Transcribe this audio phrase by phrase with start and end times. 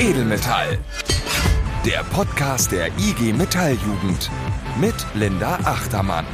[0.00, 0.78] Edelmetall.
[1.84, 4.30] Der Podcast der IG Metalljugend
[4.80, 6.24] mit Linda Achtermann.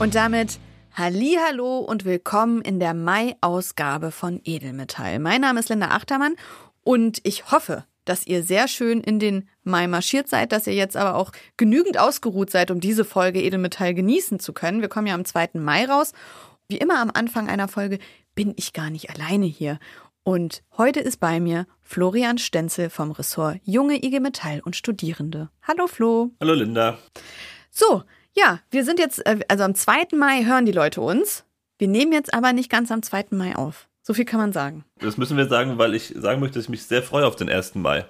[0.00, 0.58] Und damit
[0.96, 5.20] Hallo und willkommen in der Mai-Ausgabe von Edelmetall.
[5.20, 6.34] Mein Name ist Linda Achtermann
[6.82, 10.96] und ich hoffe, dass ihr sehr schön in den Mai marschiert seid, dass ihr jetzt
[10.96, 14.80] aber auch genügend ausgeruht seid, um diese Folge Edelmetall genießen zu können.
[14.80, 15.50] Wir kommen ja am 2.
[15.54, 16.14] Mai raus.
[16.66, 18.00] Wie immer am Anfang einer Folge
[18.34, 19.78] bin ich gar nicht alleine hier.
[20.24, 25.50] Und heute ist bei mir Florian Stenzel vom Ressort Junge IG Metall und Studierende.
[25.66, 26.30] Hallo Flo.
[26.40, 26.96] Hallo Linda.
[27.72, 30.16] So, ja, wir sind jetzt, äh, also am 2.
[30.16, 31.44] Mai hören die Leute uns.
[31.76, 33.26] Wir nehmen jetzt aber nicht ganz am 2.
[33.30, 33.88] Mai auf.
[34.02, 34.84] So viel kann man sagen.
[35.00, 37.48] Das müssen wir sagen, weil ich sagen möchte, dass ich mich sehr freue auf den
[37.48, 37.74] 1.
[37.74, 38.06] Mai.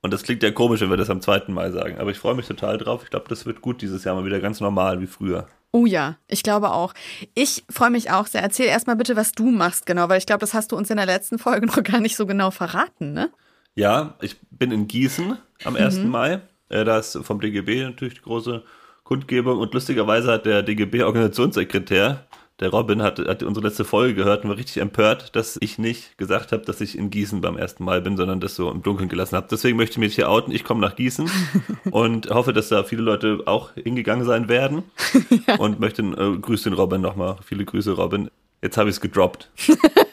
[0.00, 1.46] Und das klingt ja komisch, wenn wir das am 2.
[1.48, 1.98] Mai sagen.
[1.98, 3.02] Aber ich freue mich total drauf.
[3.02, 5.48] Ich glaube, das wird gut dieses Jahr mal wieder ganz normal wie früher.
[5.70, 6.94] Oh ja, ich glaube auch.
[7.34, 8.42] Ich freue mich auch sehr.
[8.42, 10.96] Erzähl erstmal bitte, was du machst, genau, weil ich glaube, das hast du uns in
[10.96, 13.30] der letzten Folge noch gar nicht so genau verraten, ne?
[13.74, 15.98] Ja, ich bin in Gießen am 1.
[15.98, 16.08] Mhm.
[16.08, 16.40] Mai.
[16.68, 18.64] Äh, da ist vom DGB natürlich die große
[19.04, 22.26] Kundgebung und lustigerweise hat der DGB-Organisationssekretär
[22.60, 26.18] der Robin hat, hat unsere letzte Folge gehört und war richtig empört, dass ich nicht
[26.18, 29.08] gesagt habe, dass ich in Gießen beim ersten Mal bin, sondern das so im Dunkeln
[29.08, 29.46] gelassen habe.
[29.48, 30.52] Deswegen möchte ich mich hier outen.
[30.52, 31.30] Ich komme nach Gießen
[31.90, 34.82] und hoffe, dass da viele Leute auch hingegangen sein werden.
[35.46, 35.56] ja.
[35.56, 37.36] Und möchte äh, grüße den Robin nochmal.
[37.44, 38.28] Viele Grüße, Robin.
[38.60, 39.50] Jetzt habe ich es gedroppt.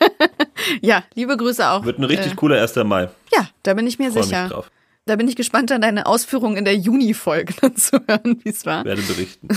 [0.82, 1.84] ja, liebe Grüße auch.
[1.84, 2.76] Wird ein richtig äh, cooler 1.
[2.84, 3.10] Mai.
[3.34, 4.44] Ja, da bin ich mir Freu sicher.
[4.44, 4.72] Mich drauf.
[5.08, 8.86] Da bin ich gespannt, an deine Ausführungen in der Juni-Folge zu hören, wie es war.
[8.86, 9.48] Werde berichten.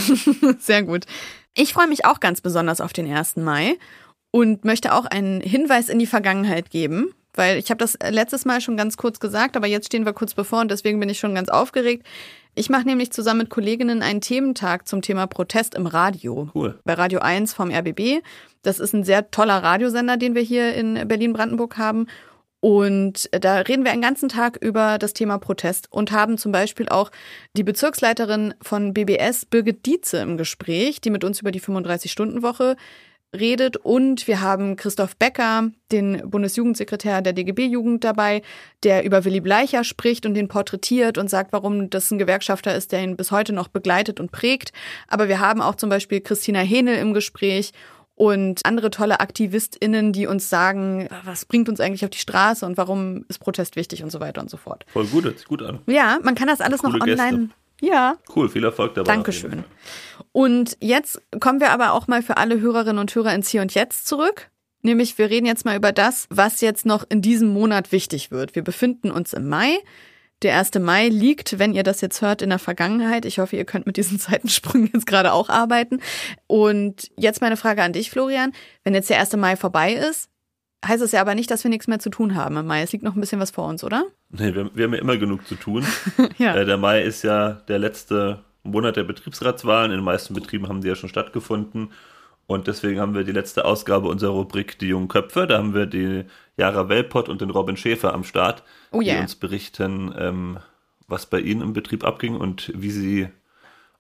[0.58, 1.06] Sehr gut.
[1.61, 3.34] Ich freue mich auch ganz besonders auf den 1.
[3.39, 3.78] Mai
[4.31, 8.61] und möchte auch einen Hinweis in die Vergangenheit geben, weil ich habe das letztes Mal
[8.61, 11.34] schon ganz kurz gesagt, aber jetzt stehen wir kurz bevor und deswegen bin ich schon
[11.34, 12.06] ganz aufgeregt.
[12.55, 16.48] Ich mache nämlich zusammen mit Kolleginnen einen Thementag zum Thema Protest im Radio.
[16.55, 16.79] Cool.
[16.84, 18.23] Bei Radio 1 vom RBB.
[18.62, 22.06] Das ist ein sehr toller Radiosender, den wir hier in Berlin-Brandenburg haben.
[22.61, 26.89] Und da reden wir einen ganzen Tag über das Thema Protest und haben zum Beispiel
[26.89, 27.11] auch
[27.56, 32.77] die Bezirksleiterin von BBS, Birgit Dietze, im Gespräch, die mit uns über die 35-Stunden-Woche
[33.36, 33.77] redet.
[33.77, 38.42] Und wir haben Christoph Becker, den Bundesjugendsekretär der DGB-Jugend dabei,
[38.83, 42.92] der über Willy Bleicher spricht und den porträtiert und sagt, warum das ein Gewerkschafter ist,
[42.92, 44.73] der ihn bis heute noch begleitet und prägt.
[45.08, 47.73] Aber wir haben auch zum Beispiel Christina Henel im Gespräch
[48.18, 52.77] und andere tolle AktivistInnen, die uns sagen, was bringt uns eigentlich auf die Straße und
[52.77, 54.84] warum ist Protest wichtig und so weiter und so fort.
[54.89, 55.79] Voll gut, hört sich gut an.
[55.86, 57.39] Ja, man kann das alles Coole noch online.
[57.39, 57.55] Gäste.
[57.80, 58.17] Ja.
[58.34, 59.12] Cool, viel Erfolg dabei.
[59.12, 59.62] Dankeschön.
[60.33, 63.73] Und jetzt kommen wir aber auch mal für alle Hörerinnen und Hörer ins Hier und
[63.73, 64.50] Jetzt zurück.
[64.83, 68.56] Nämlich, wir reden jetzt mal über das, was jetzt noch in diesem Monat wichtig wird.
[68.56, 69.79] Wir befinden uns im Mai.
[70.42, 70.74] Der 1.
[70.78, 73.24] Mai liegt, wenn ihr das jetzt hört, in der Vergangenheit.
[73.24, 76.00] Ich hoffe, ihr könnt mit diesen Zeitensprüngen jetzt gerade auch arbeiten.
[76.46, 78.52] Und jetzt meine Frage an dich, Florian.
[78.84, 79.36] Wenn jetzt der 1.
[79.36, 80.30] Mai vorbei ist,
[80.86, 82.82] heißt es ja aber nicht, dass wir nichts mehr zu tun haben im Mai.
[82.82, 84.04] Es liegt noch ein bisschen was vor uns, oder?
[84.30, 85.84] Nee, wir, wir haben ja immer genug zu tun.
[86.38, 86.55] ja.
[86.55, 89.90] Äh, der Mai ist ja der letzte Monat der Betriebsratswahlen.
[89.90, 91.90] In den meisten Betrieben haben sie ja schon stattgefunden.
[92.51, 95.47] Und deswegen haben wir die letzte Ausgabe unserer Rubrik Die jungen Köpfe.
[95.47, 96.25] Da haben wir die
[96.57, 99.17] Jara Welpott und den Robin Schäfer am Start, oh yeah.
[99.17, 100.59] die uns berichten, ähm,
[101.09, 103.29] was bei ihnen im Betrieb abging und wie sie,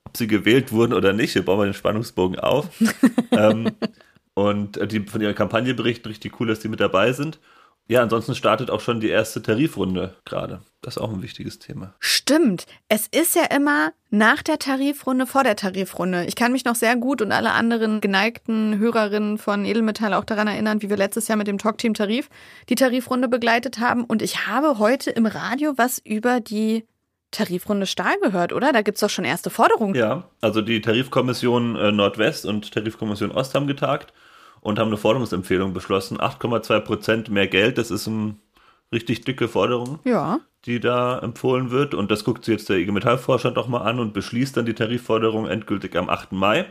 [0.04, 1.34] ob sie gewählt wurden oder nicht.
[1.34, 2.70] Hier bauen wir den Spannungsbogen auf.
[3.32, 3.72] ähm,
[4.32, 7.38] und die von ihrer Kampagne berichten, richtig cool, dass die mit dabei sind.
[7.90, 10.60] Ja, ansonsten startet auch schon die erste Tarifrunde gerade.
[10.82, 11.94] Das ist auch ein wichtiges Thema.
[12.00, 12.66] Stimmt.
[12.90, 16.26] Es ist ja immer nach der Tarifrunde, vor der Tarifrunde.
[16.26, 20.48] Ich kann mich noch sehr gut und alle anderen geneigten Hörerinnen von Edelmetall auch daran
[20.48, 22.28] erinnern, wie wir letztes Jahr mit dem Talkteam Tarif
[22.68, 24.04] die Tarifrunde begleitet haben.
[24.04, 26.84] Und ich habe heute im Radio was über die
[27.30, 28.72] Tarifrunde Stahl gehört, oder?
[28.72, 29.94] Da gibt es doch schon erste Forderungen.
[29.94, 34.12] Ja, also die Tarifkommission äh, Nordwest und Tarifkommission Ost haben getagt
[34.60, 36.18] und haben eine Forderungsempfehlung beschlossen.
[36.18, 38.36] 8,2 Prozent mehr Geld, das ist eine
[38.92, 40.40] richtig dicke Forderung, ja.
[40.64, 41.94] die da empfohlen wird.
[41.94, 44.74] Und das guckt sich jetzt der IG Metall-Vorstand auch mal an und beschließt dann die
[44.74, 46.32] Tarifforderung endgültig am 8.
[46.32, 46.66] Mai.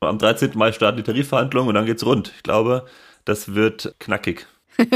[0.00, 0.52] Am 13.
[0.54, 2.32] Mai starten die Tarifverhandlungen und dann geht's rund.
[2.36, 2.84] Ich glaube,
[3.24, 4.46] das wird knackig.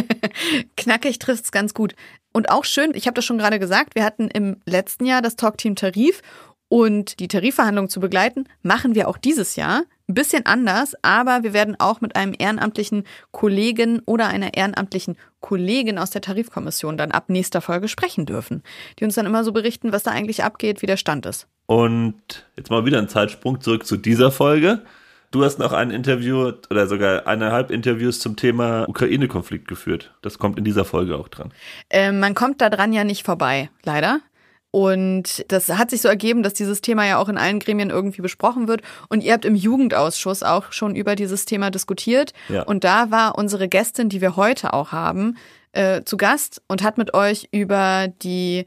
[0.76, 1.94] knackig trifft es ganz gut.
[2.32, 5.36] Und auch schön, ich habe das schon gerade gesagt, wir hatten im letzten Jahr das
[5.36, 6.20] Talkteam Tarif
[6.68, 9.84] und die Tarifverhandlungen zu begleiten, machen wir auch dieses Jahr.
[10.08, 15.98] Ein bisschen anders, aber wir werden auch mit einem ehrenamtlichen Kollegen oder einer ehrenamtlichen Kollegin
[15.98, 18.62] aus der Tarifkommission dann ab nächster Folge sprechen dürfen,
[18.98, 21.46] die uns dann immer so berichten, was da eigentlich abgeht, wie der Stand ist.
[21.66, 24.82] Und jetzt mal wieder ein Zeitsprung zurück zu dieser Folge.
[25.30, 30.14] Du hast noch ein Interview oder sogar eineinhalb Interviews zum Thema Ukraine-Konflikt geführt.
[30.22, 31.52] Das kommt in dieser Folge auch dran.
[31.90, 34.20] Äh, man kommt da dran ja nicht vorbei, leider.
[34.70, 38.20] Und das hat sich so ergeben, dass dieses Thema ja auch in allen Gremien irgendwie
[38.20, 38.82] besprochen wird.
[39.08, 42.32] Und ihr habt im Jugendausschuss auch schon über dieses Thema diskutiert.
[42.48, 42.62] Ja.
[42.62, 45.36] Und da war unsere Gästin, die wir heute auch haben,
[45.72, 48.66] äh, zu Gast und hat mit euch über die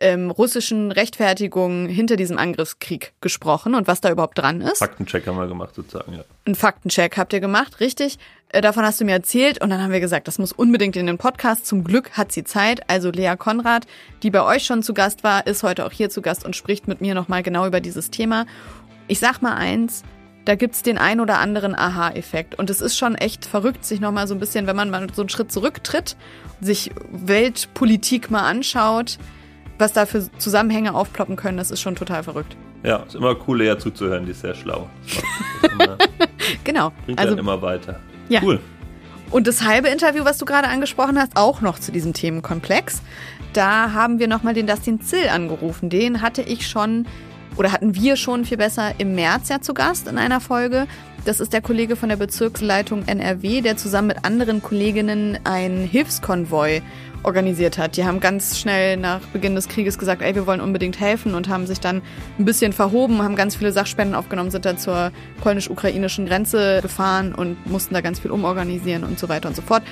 [0.00, 4.78] ähm, russischen Rechtfertigungen hinter diesem Angriffskrieg gesprochen und was da überhaupt dran ist.
[4.78, 6.24] Faktencheck haben wir gemacht sozusagen, ja.
[6.46, 8.18] Ein Faktencheck habt ihr gemacht, richtig.
[8.48, 11.06] Äh, davon hast du mir erzählt und dann haben wir gesagt, das muss unbedingt in
[11.06, 11.66] den Podcast.
[11.66, 12.88] Zum Glück hat sie Zeit.
[12.88, 13.86] Also Lea Konrad,
[14.22, 16.88] die bei euch schon zu Gast war, ist heute auch hier zu Gast und spricht
[16.88, 18.46] mit mir nochmal genau über dieses Thema.
[19.06, 20.02] Ich sag mal eins,
[20.46, 22.58] da gibt's den ein oder anderen Aha-Effekt.
[22.58, 25.22] Und es ist schon echt verrückt, sich nochmal so ein bisschen, wenn man mal so
[25.22, 26.16] einen Schritt zurücktritt,
[26.60, 29.18] sich Weltpolitik mal anschaut,
[29.80, 32.56] was da für Zusammenhänge aufploppen können, das ist schon total verrückt.
[32.82, 34.88] Ja, ist immer cool, Lea zuzuhören, die ist sehr schlau.
[35.72, 35.98] Immer,
[36.64, 36.92] genau.
[37.04, 38.00] Bringt also immer weiter.
[38.28, 38.40] Ja.
[38.42, 38.60] Cool.
[39.30, 43.02] Und das halbe Interview, was du gerade angesprochen hast, auch noch zu diesem Themenkomplex.
[43.52, 45.90] Da haben wir nochmal den Dustin Zill angerufen.
[45.90, 47.06] Den hatte ich schon
[47.56, 50.86] oder hatten wir schon viel besser im März ja zu Gast in einer Folge.
[51.24, 56.80] Das ist der Kollege von der Bezirksleitung NRW, der zusammen mit anderen Kolleginnen einen Hilfskonvoi
[57.22, 57.96] organisiert hat.
[57.96, 61.48] Die haben ganz schnell nach Beginn des Krieges gesagt, ey, wir wollen unbedingt helfen und
[61.48, 62.02] haben sich dann
[62.38, 65.12] ein bisschen verhoben, haben ganz viele Sachspenden aufgenommen, sind dann zur
[65.42, 69.82] polnisch-ukrainischen Grenze gefahren und mussten da ganz viel umorganisieren und so weiter und so fort.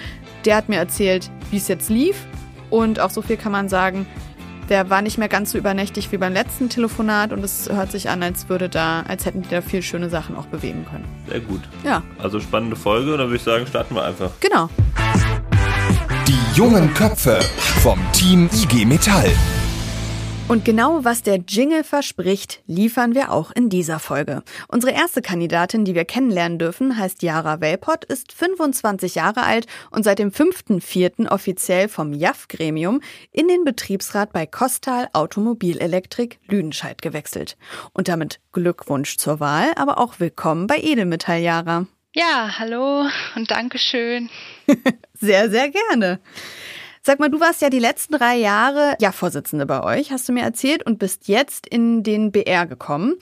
[0.44, 2.16] Der hat mir erzählt, wie es jetzt lief
[2.70, 4.06] und auch so viel kann man sagen,
[4.68, 8.10] der war nicht mehr ganz so übernächtig wie beim letzten Telefonat und es hört sich
[8.10, 11.04] an, als würde da, als hätten die da viel schöne Sachen auch bewegen können.
[11.28, 11.62] Sehr gut.
[11.84, 12.02] Ja.
[12.18, 14.30] Also spannende Folge, dann würde ich sagen, starten wir einfach.
[14.40, 14.68] Genau.
[16.58, 17.38] Jungen Köpfe
[17.84, 19.30] vom Team IG Metall.
[20.48, 24.42] Und genau was der Jingle verspricht, liefern wir auch in dieser Folge.
[24.66, 30.02] Unsere erste Kandidatin, die wir kennenlernen dürfen, heißt Yara Welpott, ist 25 Jahre alt und
[30.02, 31.30] seit dem 5.4.
[31.30, 37.56] offiziell vom JAF-Gremium in den Betriebsrat bei Kostal Automobilelektrik Lüdenscheid gewechselt.
[37.92, 41.86] Und damit Glückwunsch zur Wahl, aber auch willkommen bei Edelmetall, Yara.
[42.18, 44.28] Ja, hallo und Dankeschön.
[45.14, 46.18] sehr, sehr gerne.
[47.00, 50.32] Sag mal, du warst ja die letzten drei Jahre ja Vorsitzende bei euch, hast du
[50.32, 53.14] mir erzählt, und bist jetzt in den BR gekommen.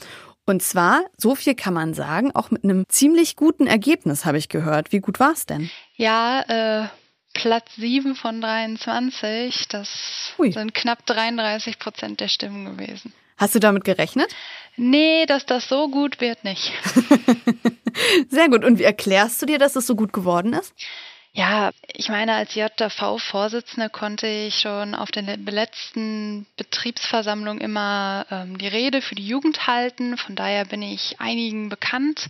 [0.46, 4.48] Und zwar, so viel kann man sagen, auch mit einem ziemlich guten Ergebnis, habe ich
[4.48, 4.93] gehört.
[4.93, 5.69] Wie gut war es denn?
[5.96, 6.88] Ja, äh,
[7.34, 9.69] Platz 7 von 23.
[9.69, 10.52] Das Ui.
[10.52, 13.12] sind knapp 33 Prozent der Stimmen gewesen.
[13.37, 14.34] Hast du damit gerechnet?
[14.76, 16.73] Nee, dass das so gut wird nicht.
[18.28, 18.64] Sehr gut.
[18.64, 20.75] Und wie erklärst du dir, dass es so gut geworden ist?
[21.32, 28.69] Ja, ich meine, als JV-Vorsitzende konnte ich schon auf der letzten Betriebsversammlung immer ähm, die
[28.69, 30.17] Rede für die Jugend halten.
[30.17, 32.29] Von daher bin ich einigen bekannt.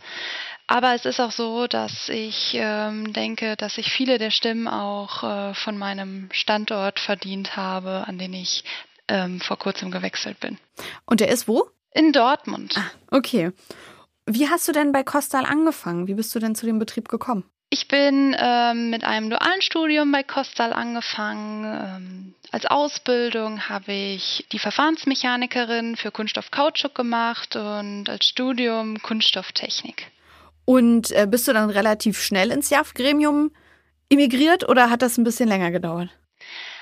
[0.66, 5.22] Aber es ist auch so, dass ich ähm, denke, dass ich viele der Stimmen auch
[5.22, 8.64] äh, von meinem Standort verdient habe, an den ich
[9.06, 10.58] ähm, vor kurzem gewechselt bin.
[11.04, 11.70] Und der ist wo?
[11.96, 12.75] In Dortmund.
[12.76, 13.52] Ah, okay.
[14.26, 16.08] Wie hast du denn bei Kostal angefangen?
[16.08, 17.44] Wie bist du denn zu dem Betrieb gekommen?
[17.70, 21.64] Ich bin ähm, mit einem dualen Studium bei Kostal angefangen.
[21.64, 30.08] Ähm, als Ausbildung habe ich die Verfahrensmechanikerin für Kunststoff Kautschuk gemacht und als Studium Kunststofftechnik.
[30.66, 33.52] Und äh, bist du dann relativ schnell ins JAF-Gremium
[34.10, 36.10] emigriert oder hat das ein bisschen länger gedauert?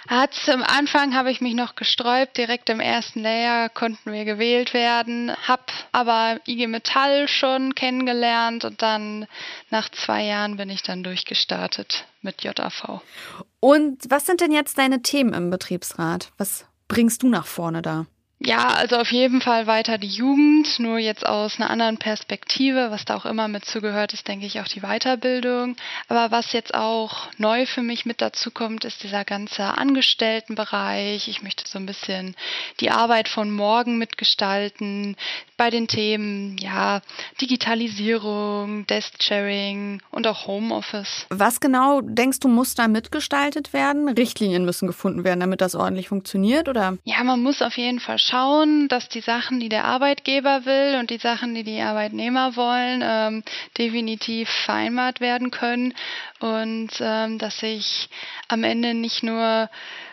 [0.08, 4.74] Hat zum Anfang habe ich mich noch gesträubt, direkt im ersten Layer konnten wir gewählt
[4.74, 9.26] werden, hab aber IG Metall schon kennengelernt und dann
[9.70, 13.00] nach zwei Jahren bin ich dann durchgestartet mit JAV.
[13.60, 16.32] Und was sind denn jetzt deine Themen im Betriebsrat?
[16.36, 18.06] Was bringst du nach vorne da?
[18.40, 22.90] Ja, also auf jeden Fall weiter die Jugend, nur jetzt aus einer anderen Perspektive.
[22.90, 25.76] Was da auch immer mit zugehört, ist, denke ich, auch die Weiterbildung.
[26.08, 31.28] Aber was jetzt auch neu für mich mit dazu kommt, ist dieser ganze Angestelltenbereich.
[31.28, 32.34] Ich möchte so ein bisschen
[32.80, 35.16] die Arbeit von morgen mitgestalten
[35.56, 37.00] bei den Themen, ja,
[37.40, 41.26] Digitalisierung, Desk-Sharing und auch Homeoffice.
[41.30, 44.08] Was genau denkst du, muss da mitgestaltet werden?
[44.08, 46.98] Richtlinien müssen gefunden werden, damit das ordentlich funktioniert, oder?
[47.04, 48.33] Ja, man muss auf jeden Fall schauen,
[48.88, 53.44] dass die Sachen, die der Arbeitgeber will und die Sachen, die die Arbeitnehmer wollen, ähm,
[53.78, 55.94] definitiv vereinbart werden können.
[56.40, 58.08] Und ähm, dass ich
[58.48, 59.70] am Ende nicht nur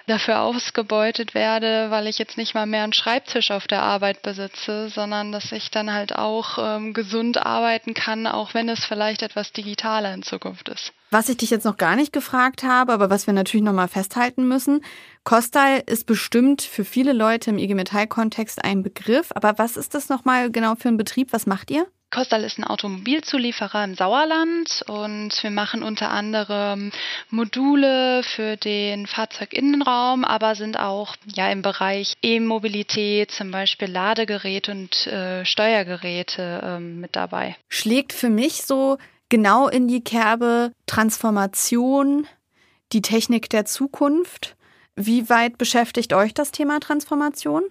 [0.07, 4.89] dafür ausgebeutet werde, weil ich jetzt nicht mal mehr einen Schreibtisch auf der Arbeit besitze,
[4.89, 9.51] sondern dass ich dann halt auch ähm, gesund arbeiten kann, auch wenn es vielleicht etwas
[9.51, 10.91] digitaler in Zukunft ist.
[11.11, 14.47] Was ich dich jetzt noch gar nicht gefragt habe, aber was wir natürlich nochmal festhalten
[14.47, 14.83] müssen,
[15.23, 20.09] Kostal ist bestimmt für viele Leute im IG Metall-Kontext ein Begriff, aber was ist das
[20.09, 21.33] nochmal genau für ein Betrieb?
[21.33, 21.85] Was macht ihr?
[22.11, 26.91] Kostal ist ein Automobilzulieferer im Sauerland und wir machen unter anderem
[27.29, 35.07] Module für den Fahrzeuginnenraum, aber sind auch ja im Bereich E-Mobilität, zum Beispiel Ladegeräte und
[35.07, 37.55] äh, Steuergeräte äh, mit dabei.
[37.69, 38.97] Schlägt für mich so
[39.29, 42.27] genau in die Kerbe Transformation
[42.91, 44.55] die Technik der Zukunft.
[44.95, 47.63] Wie weit beschäftigt euch das Thema Transformation?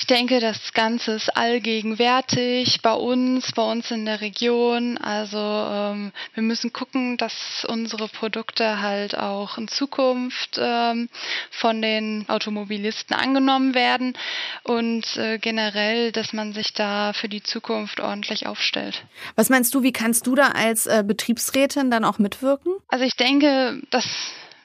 [0.00, 4.96] Ich denke, das Ganze ist allgegenwärtig bei uns, bei uns in der Region.
[4.96, 11.10] Also ähm, wir müssen gucken, dass unsere Produkte halt auch in Zukunft ähm,
[11.50, 14.14] von den Automobilisten angenommen werden
[14.62, 19.04] und äh, generell, dass man sich da für die Zukunft ordentlich aufstellt.
[19.36, 22.72] Was meinst du, wie kannst du da als äh, Betriebsrätin dann auch mitwirken?
[22.88, 24.06] Also ich denke, dass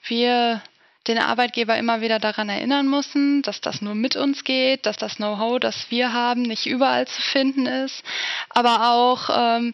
[0.08, 0.62] wir
[1.08, 5.16] den Arbeitgeber immer wieder daran erinnern müssen, dass das nur mit uns geht, dass das
[5.18, 8.04] Know-how, das wir haben, nicht überall zu finden ist,
[8.50, 9.74] aber auch, ähm,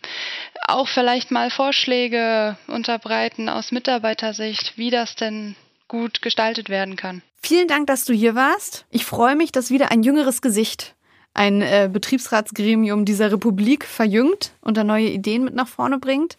[0.67, 5.55] auch vielleicht mal Vorschläge unterbreiten aus Mitarbeitersicht, wie das denn
[5.87, 7.21] gut gestaltet werden kann.
[7.43, 8.85] Vielen Dank, dass du hier warst.
[8.89, 10.95] Ich freue mich, dass wieder ein jüngeres Gesicht
[11.33, 16.37] ein äh, Betriebsratsgremium dieser Republik verjüngt und da neue Ideen mit nach vorne bringt.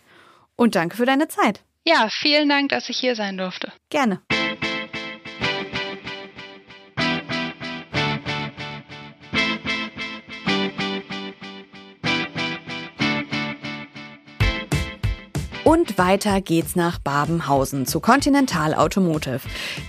[0.56, 1.60] Und danke für deine Zeit.
[1.84, 3.72] Ja, vielen Dank, dass ich hier sein durfte.
[3.90, 4.20] Gerne.
[15.72, 19.40] Und weiter geht's nach Babenhausen zu Continental Automotive.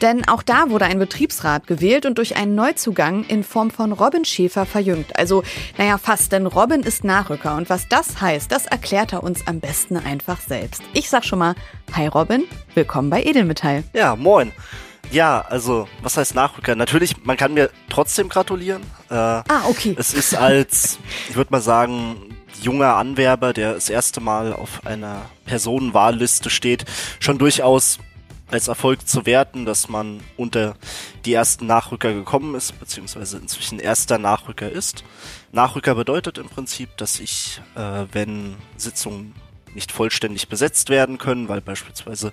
[0.02, 4.24] Denn auch da wurde ein Betriebsrat gewählt und durch einen Neuzugang in Form von Robin
[4.24, 5.18] Schäfer verjüngt.
[5.18, 5.44] Also,
[5.78, 7.58] naja, fast, denn Robin ist Nachrücker.
[7.58, 10.82] Und was das heißt, das erklärt er uns am besten einfach selbst.
[10.94, 11.54] Ich sag schon mal,
[11.92, 13.84] hi Robin, willkommen bei Edelmetall.
[13.92, 14.54] Ja, moin.
[15.12, 16.76] Ja, also, was heißt Nachrücker?
[16.78, 18.84] Natürlich, man kann mir trotzdem gratulieren.
[19.10, 19.98] Äh, ah, okay.
[20.00, 20.98] Es ist als,
[21.30, 26.86] ich würde mal sagen, junger Anwerber, der das erste Mal auf einer Personenwahlliste steht,
[27.20, 28.00] schon durchaus
[28.52, 30.76] als Erfolg zu werten, dass man unter
[31.26, 35.04] die ersten Nachrücker gekommen ist, beziehungsweise inzwischen erster Nachrücker ist.
[35.52, 39.34] Nachrücker bedeutet im Prinzip, dass ich, äh, wenn Sitzungen
[39.74, 42.32] nicht vollständig besetzt werden können, weil beispielsweise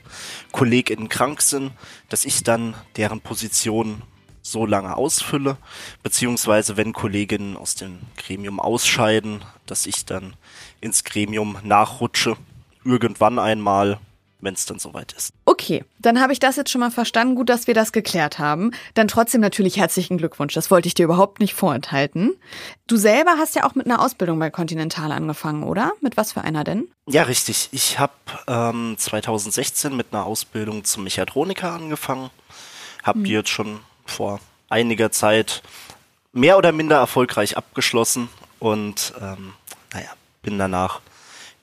[0.52, 1.72] KollegInnen krank sind,
[2.10, 4.02] dass ich dann deren Position
[4.42, 5.56] so lange ausfülle,
[6.02, 10.34] beziehungsweise wenn Kolleginnen aus dem Gremium ausscheiden, dass ich dann
[10.80, 12.36] ins Gremium nachrutsche,
[12.84, 13.98] irgendwann einmal,
[14.42, 15.32] wenn es dann soweit ist.
[15.44, 17.34] Okay, dann habe ich das jetzt schon mal verstanden.
[17.34, 18.72] Gut, dass wir das geklärt haben.
[18.94, 20.54] Dann trotzdem natürlich herzlichen Glückwunsch.
[20.54, 22.34] Das wollte ich dir überhaupt nicht vorenthalten.
[22.86, 25.92] Du selber hast ja auch mit einer Ausbildung bei Continental angefangen, oder?
[26.00, 26.88] Mit was für einer denn?
[27.06, 27.68] Ja, richtig.
[27.72, 28.12] Ich habe
[28.46, 32.30] ähm, 2016 mit einer Ausbildung zum Mechatroniker angefangen.
[33.02, 33.24] Hab hm.
[33.24, 35.62] die jetzt schon vor einiger Zeit
[36.32, 39.54] mehr oder minder erfolgreich abgeschlossen und ähm,
[39.92, 40.10] naja,
[40.42, 41.00] bin danach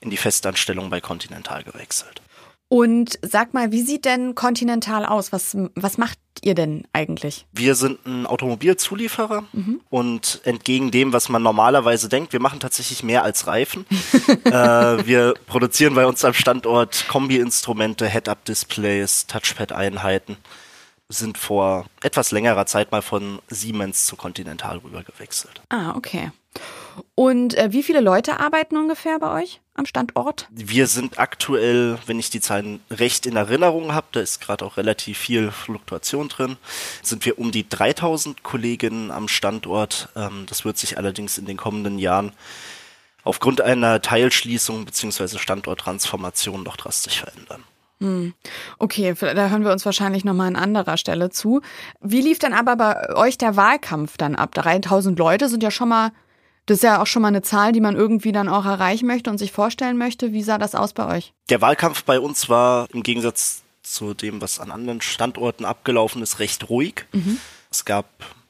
[0.01, 2.21] in die Festanstellung bei Continental gewechselt.
[2.69, 5.31] Und sag mal, wie sieht denn Continental aus?
[5.31, 7.45] Was, was macht ihr denn eigentlich?
[7.53, 9.79] Wir sind ein Automobilzulieferer mhm.
[9.89, 13.85] und entgegen dem, was man normalerweise denkt, wir machen tatsächlich mehr als Reifen.
[14.43, 20.35] äh, wir produzieren bei uns am Standort Kombi-Instrumente, Head-Up-Displays, Touchpad-Einheiten
[21.09, 25.61] sind vor etwas längerer Zeit mal von Siemens zu Continental rüber gewechselt.
[25.69, 26.31] Ah, okay.
[27.15, 30.47] Und äh, wie viele Leute arbeiten ungefähr bei euch am Standort?
[30.49, 34.77] Wir sind aktuell, wenn ich die Zahlen recht in Erinnerung habe, da ist gerade auch
[34.77, 36.57] relativ viel Fluktuation drin,
[37.03, 40.09] sind wir um die 3000 Kolleginnen am Standort.
[40.15, 42.33] Ähm, das wird sich allerdings in den kommenden Jahren
[43.23, 45.37] aufgrund einer Teilschließung bzw.
[45.37, 47.63] Standorttransformation noch drastisch verändern.
[47.99, 48.33] Hm.
[48.77, 51.61] Okay, da hören wir uns wahrscheinlich nochmal an anderer Stelle zu.
[51.99, 54.53] Wie lief dann aber bei euch der Wahlkampf dann ab?
[54.53, 56.11] 3000 Leute sind ja schon mal,
[56.67, 59.29] das ist ja auch schon mal eine Zahl, die man irgendwie dann auch erreichen möchte
[59.29, 60.31] und sich vorstellen möchte.
[60.31, 61.33] Wie sah das aus bei euch?
[61.49, 66.39] Der Wahlkampf bei uns war im Gegensatz zu dem, was an anderen Standorten abgelaufen ist,
[66.39, 67.05] recht ruhig.
[67.13, 67.39] Mhm.
[67.71, 68.05] Es gab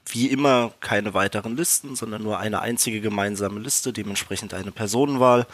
[0.10, 5.46] wie immer keine weiteren Listen, sondern nur eine einzige gemeinsame Liste, dementsprechend eine Personenwahl.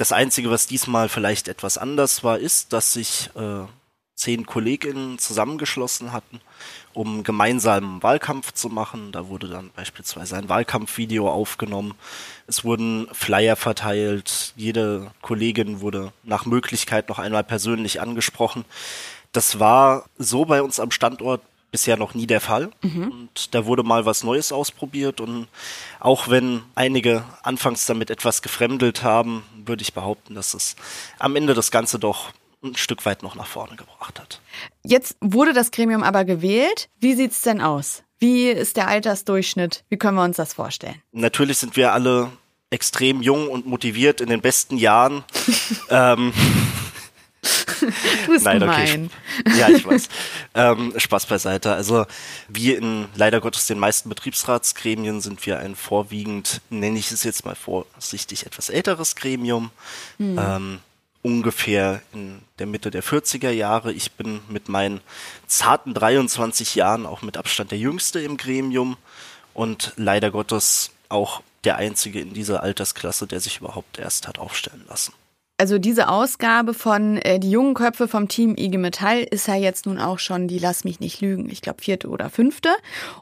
[0.00, 3.66] Das Einzige, was diesmal vielleicht etwas anders war, ist, dass sich äh,
[4.14, 6.40] zehn Kolleginnen zusammengeschlossen hatten,
[6.94, 9.12] um gemeinsamen Wahlkampf zu machen.
[9.12, 11.92] Da wurde dann beispielsweise ein Wahlkampfvideo aufgenommen.
[12.46, 14.54] Es wurden Flyer verteilt.
[14.56, 18.64] Jede Kollegin wurde nach Möglichkeit noch einmal persönlich angesprochen.
[19.32, 22.70] Das war so bei uns am Standort bisher noch nie der Fall.
[22.82, 23.10] Mhm.
[23.10, 25.20] Und da wurde mal was Neues ausprobiert.
[25.20, 25.48] Und
[25.98, 30.76] auch wenn einige anfangs damit etwas gefremdelt haben, würde ich behaupten, dass es
[31.18, 34.40] am Ende das Ganze doch ein Stück weit noch nach vorne gebracht hat.
[34.84, 36.88] Jetzt wurde das Gremium aber gewählt.
[36.98, 38.02] Wie sieht's denn aus?
[38.18, 39.84] Wie ist der Altersdurchschnitt?
[39.88, 41.00] Wie können wir uns das vorstellen?
[41.12, 42.30] Natürlich sind wir alle
[42.68, 45.24] extrem jung und motiviert in den besten Jahren.
[45.90, 46.32] ähm,
[48.26, 49.08] du bist Nein, okay.
[49.58, 50.08] Ja, ich weiß.
[50.54, 51.72] ähm, Spaß beiseite.
[51.72, 52.06] Also
[52.48, 57.44] wir in leider Gottes den meisten Betriebsratsgremien sind wir ein vorwiegend, nenne ich es jetzt
[57.44, 59.70] mal vorsichtig, etwas älteres Gremium.
[60.18, 60.38] Hm.
[60.38, 60.78] Ähm,
[61.22, 63.92] ungefähr in der Mitte der 40er Jahre.
[63.92, 65.00] Ich bin mit meinen
[65.46, 68.96] zarten 23 Jahren auch mit Abstand der Jüngste im Gremium
[69.52, 74.84] und leider Gottes auch der Einzige in dieser Altersklasse, der sich überhaupt erst hat aufstellen
[74.88, 75.12] lassen.
[75.60, 79.84] Also diese Ausgabe von äh, Die jungen Köpfe vom Team IG Metall ist ja jetzt
[79.84, 82.70] nun auch schon die Lass mich nicht lügen, ich glaube vierte oder fünfte.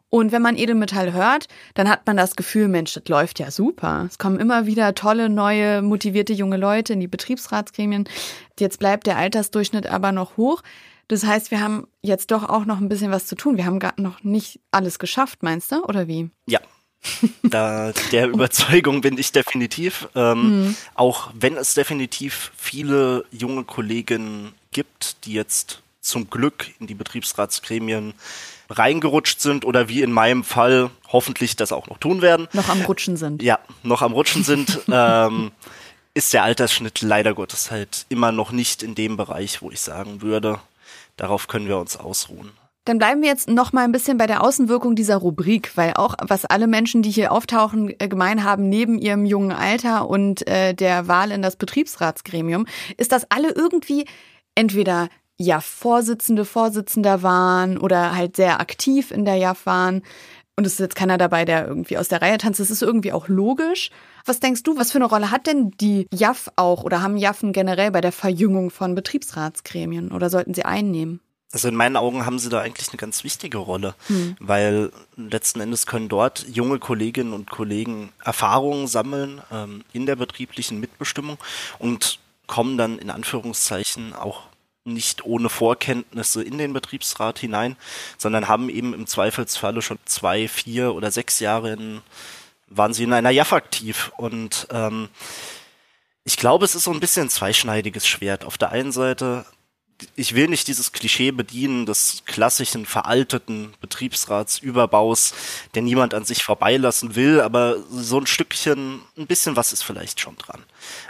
[0.09, 4.07] Und wenn man Edelmetall hört, dann hat man das Gefühl, Mensch, das läuft ja super.
[4.09, 8.09] Es kommen immer wieder tolle, neue, motivierte junge Leute in die Betriebsratsgremien.
[8.57, 10.63] Jetzt bleibt der Altersdurchschnitt aber noch hoch.
[11.09, 13.57] Das heißt, wir haben jetzt doch auch noch ein bisschen was zu tun.
[13.57, 16.31] Wir haben gerade noch nicht alles geschafft, meinst du, oder wie?
[16.47, 16.61] Ja,
[17.43, 20.09] da, der Überzeugung bin ich definitiv.
[20.15, 20.77] Ähm, mhm.
[20.95, 28.15] Auch wenn es definitiv viele junge Kollegen gibt, die jetzt zum Glück in die Betriebsratsgremien
[28.71, 32.49] reingerutscht sind oder wie in meinem Fall hoffentlich das auch noch tun werden.
[32.53, 33.43] Noch am Rutschen sind.
[33.43, 34.81] Ja, noch am Rutschen sind.
[34.93, 35.53] ähm,
[36.15, 40.21] ist der Altersschnitt leider Gottes halt immer noch nicht in dem Bereich, wo ich sagen
[40.21, 40.61] würde,
[41.17, 42.51] darauf können wir uns ausruhen.
[42.89, 46.15] Dann bleiben wir jetzt noch mal ein bisschen bei der Außenwirkung dieser Rubrik, weil auch
[46.27, 50.73] was alle Menschen, die hier auftauchen, äh, gemein haben, neben ihrem jungen Alter und äh,
[50.73, 52.65] der Wahl in das Betriebsratsgremium,
[52.97, 54.07] ist, dass alle irgendwie
[54.55, 60.01] entweder ja Vorsitzende, Vorsitzender waren oder halt sehr aktiv in der JAF waren.
[60.57, 62.59] Und es ist jetzt keiner dabei, der irgendwie aus der Reihe tanzt.
[62.59, 63.91] Das ist irgendwie auch logisch.
[64.25, 67.53] Was denkst du, was für eine Rolle hat denn die JAF auch oder haben JAFen
[67.53, 71.21] generell bei der Verjüngung von Betriebsratsgremien oder sollten sie einnehmen?
[71.51, 74.37] Also in meinen Augen haben sie da eigentlich eine ganz wichtige Rolle, hm.
[74.39, 80.79] weil letzten Endes können dort junge Kolleginnen und Kollegen Erfahrungen sammeln ähm, in der betrieblichen
[80.79, 81.39] Mitbestimmung
[81.79, 84.43] und kommen dann in Anführungszeichen auch
[84.85, 87.77] nicht ohne Vorkenntnisse in den Betriebsrat hinein,
[88.19, 92.01] sondern haben eben im Zweifelsfalle schon zwei, vier oder sechs Jahre in,
[92.69, 95.09] waren sie in einer JAF aktiv und ähm,
[96.25, 98.45] ich glaube, es ist so ein bisschen ein zweischneidiges Schwert.
[98.45, 99.47] Auf der einen Seite
[100.15, 105.35] ich will nicht dieses Klischee bedienen des klassischen veralteten Betriebsratsüberbaus,
[105.75, 110.21] der niemand an sich vorbeilassen will, aber so ein Stückchen, ein bisschen was ist vielleicht
[110.21, 110.63] schon dran.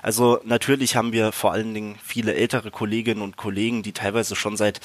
[0.03, 4.57] Also natürlich haben wir vor allen Dingen viele ältere Kolleginnen und Kollegen, die teilweise schon
[4.57, 4.81] seit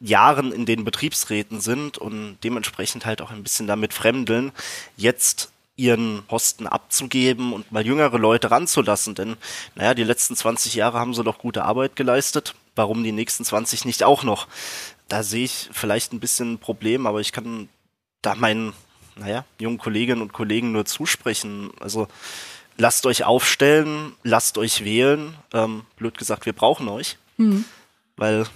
[0.00, 4.52] Jahren in den Betriebsräten sind und dementsprechend halt auch ein bisschen damit fremdeln,
[4.96, 9.14] jetzt ihren Posten abzugeben und mal jüngere Leute ranzulassen.
[9.14, 9.36] Denn,
[9.74, 13.84] naja, die letzten 20 Jahre haben sie doch gute Arbeit geleistet warum die nächsten 20
[13.84, 14.46] nicht auch noch?
[15.08, 17.68] Da sehe ich vielleicht ein bisschen ein Problem, aber ich kann
[18.22, 18.72] da meinen,
[19.16, 21.70] naja, jungen Kolleginnen und Kollegen nur zusprechen.
[21.80, 22.06] Also
[22.76, 25.34] lasst euch aufstellen, lasst euch wählen.
[25.52, 27.18] Ähm, blöd gesagt, wir brauchen euch.
[27.36, 27.64] Mhm.
[28.16, 28.46] Weil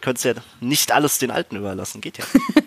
[0.00, 2.24] könnt's ja nicht alles den Alten überlassen, geht ja.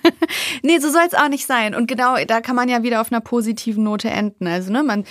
[0.63, 1.75] nee, so soll es auch nicht sein.
[1.75, 4.47] Und genau, da kann man ja wieder auf einer positiven Note enden.
[4.47, 5.05] Also, ne, man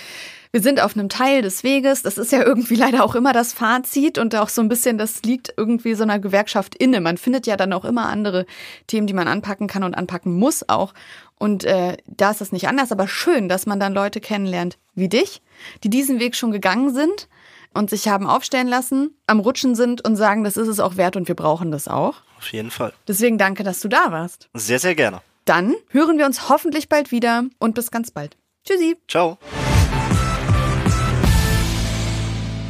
[0.55, 2.01] wir sind auf einem Teil des Weges.
[2.01, 5.21] Das ist ja irgendwie leider auch immer das Fazit und auch so ein bisschen, das
[5.23, 7.01] liegt irgendwie so einer Gewerkschaft inne.
[7.01, 8.45] Man findet ja dann auch immer andere
[8.87, 10.93] Themen, die man anpacken kann und anpacken muss auch.
[11.37, 15.09] Und äh, da ist das nicht anders, aber schön, dass man dann Leute kennenlernt wie
[15.09, 15.41] dich,
[15.83, 17.27] die diesen Weg schon gegangen sind
[17.73, 21.17] und sich haben aufstellen lassen, am Rutschen sind und sagen, das ist es auch wert
[21.17, 22.21] und wir brauchen das auch.
[22.37, 22.93] Auf jeden Fall.
[23.09, 24.47] Deswegen danke, dass du da warst.
[24.53, 25.21] Sehr, sehr gerne.
[25.43, 28.37] Dann hören wir uns hoffentlich bald wieder und bis ganz bald.
[28.63, 28.95] Tschüssi.
[29.09, 29.37] Ciao.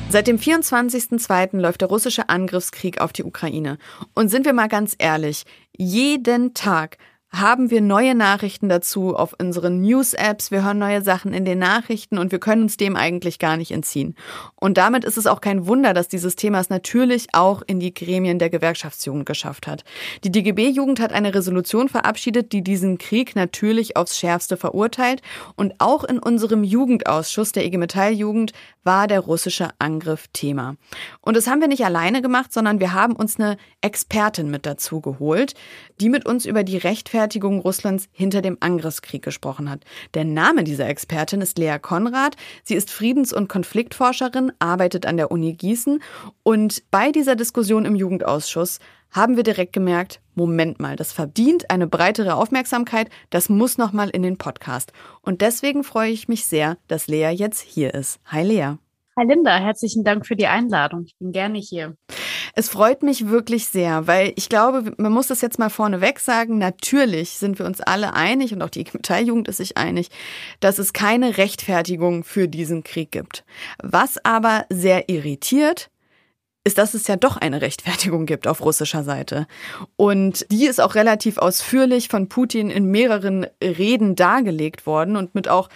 [0.10, 1.58] Seit dem 24.02.
[1.60, 3.78] läuft der russische Angriffskrieg auf die Ukraine.
[4.13, 5.44] Und sind wir mal ganz ehrlich,
[5.76, 6.98] jeden Tag
[7.39, 12.17] haben wir neue Nachrichten dazu auf unseren News-Apps, wir hören neue Sachen in den Nachrichten
[12.17, 14.15] und wir können uns dem eigentlich gar nicht entziehen.
[14.56, 17.93] Und damit ist es auch kein Wunder, dass dieses Thema es natürlich auch in die
[17.93, 19.84] Gremien der Gewerkschaftsjugend geschafft hat.
[20.24, 25.21] Die DGB-Jugend hat eine Resolution verabschiedet, die diesen Krieg natürlich aufs Schärfste verurteilt
[25.56, 30.76] und auch in unserem Jugendausschuss der IG Metall-Jugend war der russische Angriff Thema.
[31.21, 35.02] Und das haben wir nicht alleine gemacht, sondern wir haben uns eine Expertin mit dazu
[35.02, 35.56] geholt,
[36.00, 37.24] die mit uns über die Rechtfertigung
[37.59, 39.83] Russlands hinter dem Angriffskrieg gesprochen hat.
[40.13, 42.35] Der Name dieser Expertin ist Lea Konrad.
[42.63, 46.01] Sie ist Friedens- und Konfliktforscherin, arbeitet an der Uni Gießen
[46.43, 48.79] und bei dieser Diskussion im Jugendausschuss
[49.11, 54.23] haben wir direkt gemerkt, Moment mal, das verdient eine breitere Aufmerksamkeit, das muss nochmal in
[54.23, 54.91] den Podcast.
[55.21, 58.19] Und deswegen freue ich mich sehr, dass Lea jetzt hier ist.
[58.25, 58.75] Hi Lea.
[59.17, 61.06] Hi Linda, herzlichen Dank für die Einladung.
[61.06, 61.95] Ich bin gerne hier.
[62.54, 66.58] Es freut mich wirklich sehr, weil ich glaube, man muss das jetzt mal vorneweg sagen.
[66.58, 70.10] Natürlich sind wir uns alle einig und auch die Metalljugend ist sich einig,
[70.60, 73.45] dass es keine Rechtfertigung für diesen Krieg gibt.
[73.82, 75.89] Was aber sehr irritiert,
[76.65, 79.47] ist, dass es ja doch eine Rechtfertigung gibt auf russischer Seite.
[79.95, 85.47] Und die ist auch relativ ausführlich von Putin in mehreren Reden dargelegt worden und mit
[85.47, 85.69] auch,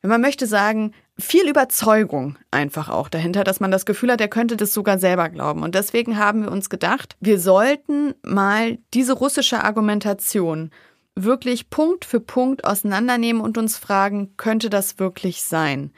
[0.00, 4.28] wenn man möchte sagen, viel Überzeugung einfach auch dahinter, dass man das Gefühl hat, er
[4.28, 5.62] könnte das sogar selber glauben.
[5.62, 10.70] Und deswegen haben wir uns gedacht, wir sollten mal diese russische Argumentation
[11.16, 15.92] wirklich Punkt für Punkt auseinandernehmen und uns fragen, könnte das wirklich sein?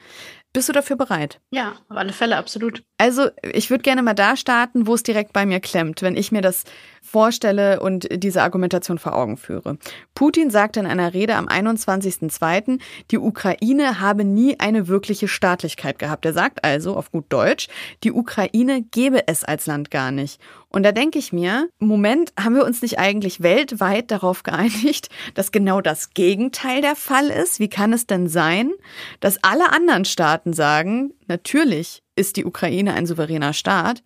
[0.53, 1.39] Bist du dafür bereit?
[1.51, 2.83] Ja, auf alle Fälle, absolut.
[2.97, 6.31] Also, ich würde gerne mal da starten, wo es direkt bei mir klemmt, wenn ich
[6.33, 6.65] mir das
[7.01, 9.77] vorstelle und diese Argumentation vor Augen führe.
[10.13, 16.25] Putin sagte in einer Rede am 21.02., die Ukraine habe nie eine wirkliche Staatlichkeit gehabt.
[16.25, 17.67] Er sagt also auf gut Deutsch,
[18.03, 20.39] die Ukraine gebe es als Land gar nicht.
[20.69, 25.51] Und da denke ich mir, Moment, haben wir uns nicht eigentlich weltweit darauf geeinigt, dass
[25.51, 27.59] genau das Gegenteil der Fall ist?
[27.59, 28.71] Wie kann es denn sein,
[29.19, 34.03] dass alle anderen Staaten sagen, natürlich ist die Ukraine ein souveräner Staat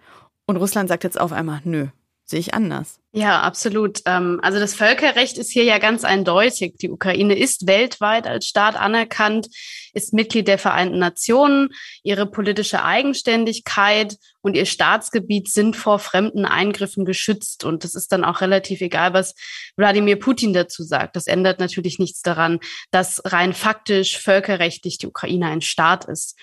[0.47, 1.87] und Russland sagt jetzt auf einmal, nö,
[2.25, 2.99] sehe ich anders.
[3.11, 4.01] Ja, absolut.
[4.05, 6.75] Ähm, also das Völkerrecht ist hier ja ganz eindeutig.
[6.81, 9.47] Die Ukraine ist weltweit als Staat anerkannt,
[9.93, 11.69] ist Mitglied der Vereinten Nationen.
[12.03, 17.63] Ihre politische Eigenständigkeit und ihr Staatsgebiet sind vor fremden Eingriffen geschützt.
[17.63, 19.35] Und das ist dann auch relativ egal, was
[19.77, 21.15] Wladimir Putin dazu sagt.
[21.15, 22.59] Das ändert natürlich nichts daran,
[22.91, 26.37] dass rein faktisch völkerrechtlich die Ukraine ein Staat ist.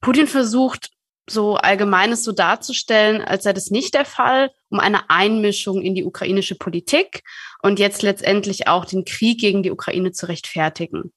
[0.00, 0.90] Putin versucht
[1.30, 6.04] so Allgemeines so darzustellen, als sei das nicht der Fall, um eine Einmischung in die
[6.04, 7.22] ukrainische Politik
[7.62, 11.12] und jetzt letztendlich auch den Krieg gegen die Ukraine zu rechtfertigen.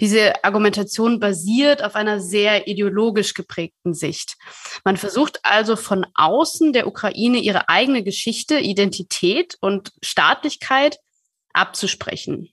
[0.00, 4.36] Diese Argumentation basiert auf einer sehr ideologisch geprägten Sicht.
[4.84, 10.98] Man versucht also von außen der Ukraine ihre eigene Geschichte, Identität und Staatlichkeit
[11.52, 12.50] abzusprechen.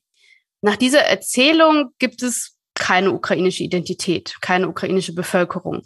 [0.62, 5.84] Nach dieser Erzählung gibt es keine ukrainische Identität, keine ukrainische Bevölkerung.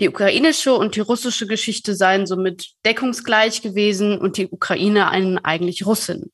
[0.00, 5.86] Die ukrainische und die russische Geschichte seien somit deckungsgleich gewesen und die Ukraine einen eigentlich
[5.86, 6.32] Russin.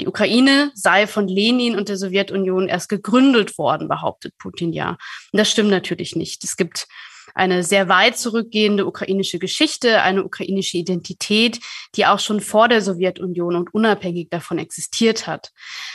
[0.00, 4.98] Die Ukraine sei von Lenin und der Sowjetunion erst gegründet worden, behauptet Putin ja.
[5.30, 6.42] Und das stimmt natürlich nicht.
[6.42, 6.88] Es gibt
[7.34, 11.60] eine sehr weit zurückgehende ukrainische Geschichte, eine ukrainische Identität,
[11.94, 15.52] die auch schon vor der Sowjetunion und unabhängig davon existiert hat.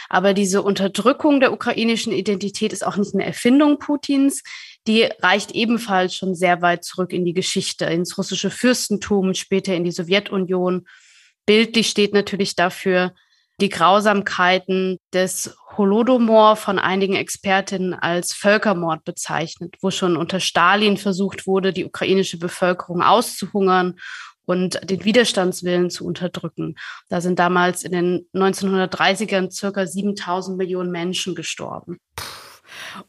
[0.10, 4.43] Aber diese Unterdrückung der ukrainischen Identität ist auch nicht eine Erfindung Putins
[4.88, 9.84] die reicht ebenfalls schon sehr weit zurück in die Geschichte, ins russische Fürstentum, später in
[9.84, 10.88] die Sowjetunion.
[11.45, 13.13] Bildlich steht natürlich dafür
[13.60, 21.47] die Grausamkeiten des Holodomor von einigen Expertinnen als Völkermord bezeichnet, wo schon unter Stalin versucht
[21.47, 23.95] wurde, die ukrainische Bevölkerung auszuhungern
[24.45, 26.75] und den Widerstandswillen zu unterdrücken.
[27.09, 31.99] Da sind damals in den 1930ern circa 7000 Millionen Menschen gestorben.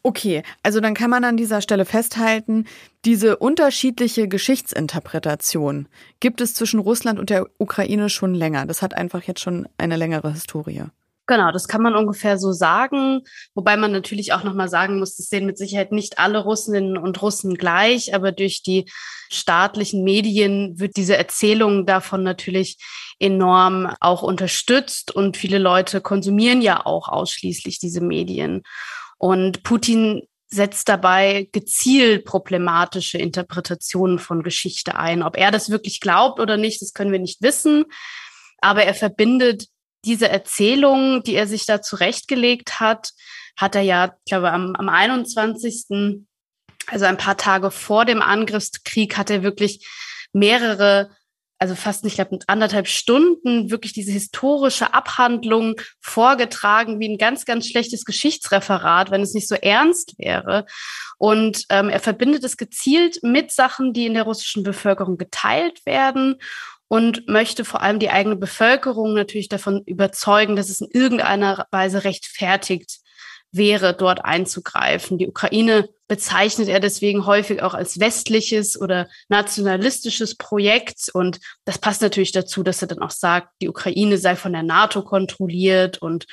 [0.03, 2.67] Okay, also dann kann man an dieser Stelle festhalten,
[3.05, 5.89] diese unterschiedliche Geschichtsinterpretation
[6.21, 8.67] gibt es zwischen Russland und der Ukraine schon länger.
[8.67, 10.85] Das hat einfach jetzt schon eine längere Historie.
[11.29, 13.21] Genau, das kann man ungefähr so sagen,
[13.55, 17.21] wobei man natürlich auch nochmal sagen muss, das sehen mit Sicherheit nicht alle Russinnen und
[17.21, 18.91] Russen gleich, aber durch die
[19.31, 22.79] staatlichen Medien wird diese Erzählung davon natürlich
[23.19, 28.63] enorm auch unterstützt und viele Leute konsumieren ja auch ausschließlich diese Medien.
[29.19, 35.23] Und Putin setzt dabei gezielt problematische Interpretationen von Geschichte ein.
[35.23, 37.85] Ob er das wirklich glaubt oder nicht, das können wir nicht wissen.
[38.63, 39.67] Aber er verbindet
[40.05, 43.11] diese Erzählung, die er sich da zurechtgelegt hat,
[43.57, 46.25] hat er ja, ich glaube, am, am 21.,
[46.87, 49.87] also ein paar Tage vor dem Angriffskrieg, hat er wirklich
[50.33, 51.11] mehrere
[51.59, 57.67] also fast, ich glaube, anderthalb Stunden wirklich diese historische Abhandlung vorgetragen, wie ein ganz, ganz
[57.67, 60.67] schlechtes Geschichtsreferat, wenn es nicht so ernst wäre.
[61.19, 66.37] Und ähm, er verbindet es gezielt mit Sachen, die in der russischen Bevölkerung geteilt werden
[66.89, 72.05] und möchte vor allem die eigene Bevölkerung natürlich davon überzeugen, dass es in irgendeiner Weise
[72.05, 73.01] rechtfertigt
[73.51, 75.19] wäre, dort einzugreifen.
[75.19, 81.11] Die Ukraine bezeichnet er deswegen häufig auch als westliches oder nationalistisches Projekt.
[81.13, 84.63] Und das passt natürlich dazu, dass er dann auch sagt, die Ukraine sei von der
[84.63, 86.27] NATO kontrolliert und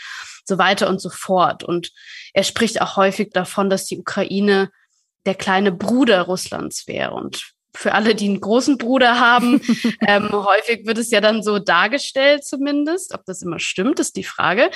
[0.46, 1.64] so weiter und so fort.
[1.64, 1.92] Und
[2.34, 4.70] er spricht auch häufig davon, dass die Ukraine
[5.26, 7.14] der kleine Bruder Russlands wäre.
[7.14, 9.62] Und für alle, die einen großen Bruder haben,
[10.08, 14.24] ähm, häufig wird es ja dann so dargestellt zumindest, ob das immer stimmt, ist die
[14.24, 14.70] Frage,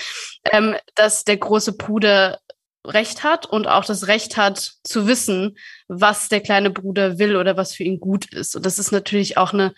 [0.51, 2.39] ähm, dass der große Bruder
[2.85, 5.57] Recht hat und auch das Recht hat zu wissen,
[5.87, 8.55] was der kleine Bruder will oder was für ihn gut ist.
[8.55, 9.73] Und das ist natürlich auch eine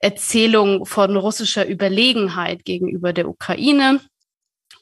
[0.00, 4.00] Erzählung von russischer Überlegenheit gegenüber der Ukraine.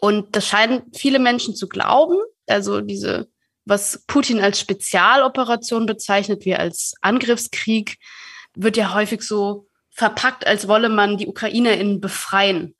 [0.01, 2.16] Und das scheinen viele Menschen zu glauben.
[2.47, 3.29] Also diese
[3.64, 7.96] was Putin als Spezialoperation bezeichnet, wie als Angriffskrieg,
[8.55, 12.75] wird ja häufig so verpackt, als wolle man die UkrainerInnen befreien.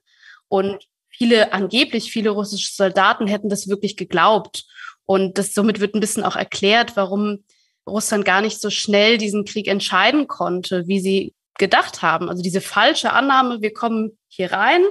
[0.47, 4.65] Und viele, angeblich viele russische Soldaten hätten das wirklich geglaubt.
[5.05, 7.43] Und das somit wird ein bisschen auch erklärt, warum
[7.87, 12.29] Russland gar nicht so schnell diesen Krieg entscheiden konnte, wie sie gedacht haben.
[12.29, 14.81] Also diese falsche Annahme, wir kommen hier rein,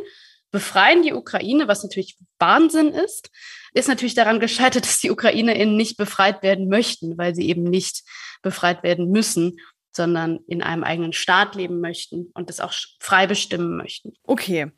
[0.51, 3.31] befreien die Ukraine, was natürlich Wahnsinn ist,
[3.75, 8.03] ist natürlich daran gescheitert, dass die UkrainerInnen nicht befreit werden möchten, weil sie eben nicht
[8.43, 9.59] befreit werden müssen,
[9.93, 14.13] sondern in einem eigenen Staat leben möchten und das auch frei bestimmen möchten.
[14.25, 14.71] Okay,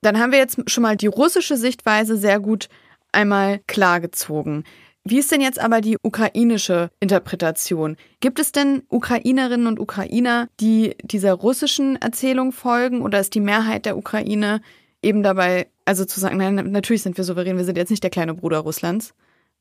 [0.00, 2.68] dann haben wir jetzt schon mal die russische Sichtweise sehr gut
[3.12, 4.64] einmal klargezogen.
[5.02, 7.96] Wie ist denn jetzt aber die ukrainische Interpretation?
[8.20, 13.86] Gibt es denn Ukrainerinnen und Ukrainer, die dieser russischen Erzählung folgen oder ist die Mehrheit
[13.86, 14.60] der Ukraine
[15.02, 18.10] eben dabei, also zu sagen, nein, natürlich sind wir souverän, wir sind jetzt nicht der
[18.10, 19.12] kleine Bruder Russlands?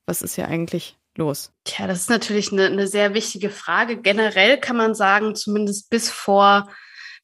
[0.06, 1.52] Was ist ja eigentlich los?
[1.64, 3.98] Tja, das ist natürlich eine, eine sehr wichtige Frage.
[3.98, 6.70] Generell kann man sagen, zumindest bis vor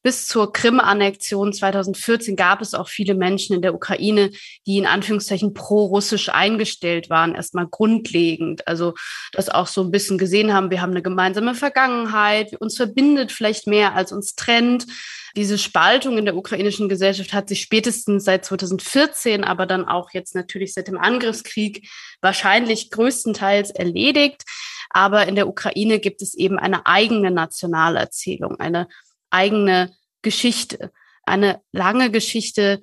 [0.06, 4.30] bis zur Krim-Annexion 2014 gab es auch viele Menschen in der Ukraine,
[4.64, 8.68] die in Anführungszeichen pro-russisch eingestellt waren, erstmal grundlegend.
[8.68, 8.94] Also
[9.32, 13.66] das auch so ein bisschen gesehen haben, wir haben eine gemeinsame Vergangenheit, uns verbindet vielleicht
[13.66, 14.86] mehr als uns trennt.
[15.34, 20.36] Diese Spaltung in der ukrainischen Gesellschaft hat sich spätestens seit 2014, aber dann auch jetzt
[20.36, 21.88] natürlich seit dem Angriffskrieg
[22.20, 24.44] wahrscheinlich größtenteils erledigt.
[24.90, 28.86] Aber in der Ukraine gibt es eben eine eigene Nationalerzählung, eine
[29.30, 30.92] eigene Geschichte,
[31.24, 32.82] eine lange Geschichte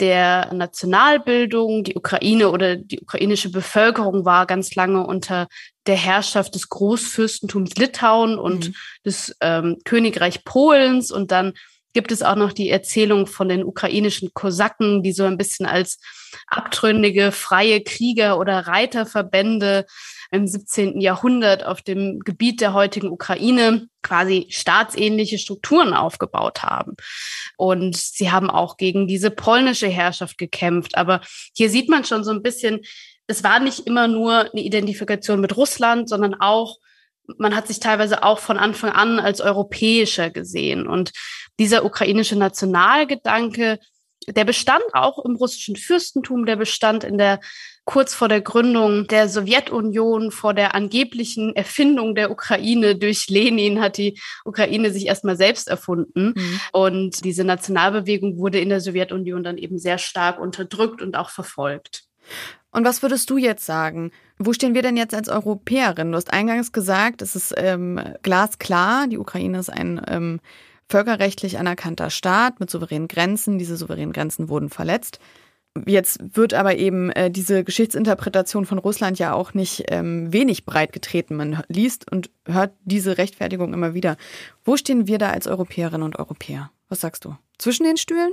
[0.00, 1.84] der Nationalbildung.
[1.84, 5.48] Die Ukraine oder die ukrainische Bevölkerung war ganz lange unter
[5.86, 8.74] der Herrschaft des Großfürstentums Litauen und mhm.
[9.04, 11.10] des ähm, Königreich Polens.
[11.10, 11.52] Und dann
[11.92, 16.00] gibt es auch noch die Erzählung von den ukrainischen Kosaken, die so ein bisschen als
[16.48, 19.86] abtrünnige freie Krieger oder Reiterverbände
[20.34, 21.00] im 17.
[21.00, 26.96] Jahrhundert auf dem Gebiet der heutigen Ukraine quasi staatsähnliche Strukturen aufgebaut haben.
[27.56, 30.96] Und sie haben auch gegen diese polnische Herrschaft gekämpft.
[30.96, 31.20] Aber
[31.54, 32.80] hier sieht man schon so ein bisschen,
[33.26, 36.78] es war nicht immer nur eine Identifikation mit Russland, sondern auch
[37.38, 40.86] man hat sich teilweise auch von Anfang an als europäischer gesehen.
[40.86, 41.12] Und
[41.58, 43.78] dieser ukrainische Nationalgedanke,
[44.28, 47.40] der bestand auch im russischen Fürstentum, der bestand in der
[47.84, 53.98] kurz vor der Gründung der Sowjetunion, vor der angeblichen Erfindung der Ukraine durch Lenin hat
[53.98, 56.32] die Ukraine sich erstmal selbst erfunden.
[56.36, 56.60] Mhm.
[56.72, 62.04] Und diese Nationalbewegung wurde in der Sowjetunion dann eben sehr stark unterdrückt und auch verfolgt.
[62.70, 64.10] Und was würdest du jetzt sagen?
[64.38, 66.10] Wo stehen wir denn jetzt als Europäerin?
[66.10, 70.40] Du hast eingangs gesagt, es ist ähm, glasklar, die Ukraine ist ein ähm,
[70.88, 73.58] völkerrechtlich anerkannter Staat mit souveränen Grenzen.
[73.58, 75.20] Diese souveränen Grenzen wurden verletzt.
[75.86, 80.92] Jetzt wird aber eben äh, diese Geschichtsinterpretation von Russland ja auch nicht ähm, wenig breit
[80.92, 81.34] getreten.
[81.34, 84.16] Man liest und hört diese Rechtfertigung immer wieder.
[84.64, 86.70] Wo stehen wir da als Europäerinnen und Europäer?
[86.88, 87.36] Was sagst du?
[87.58, 88.32] Zwischen den Stühlen?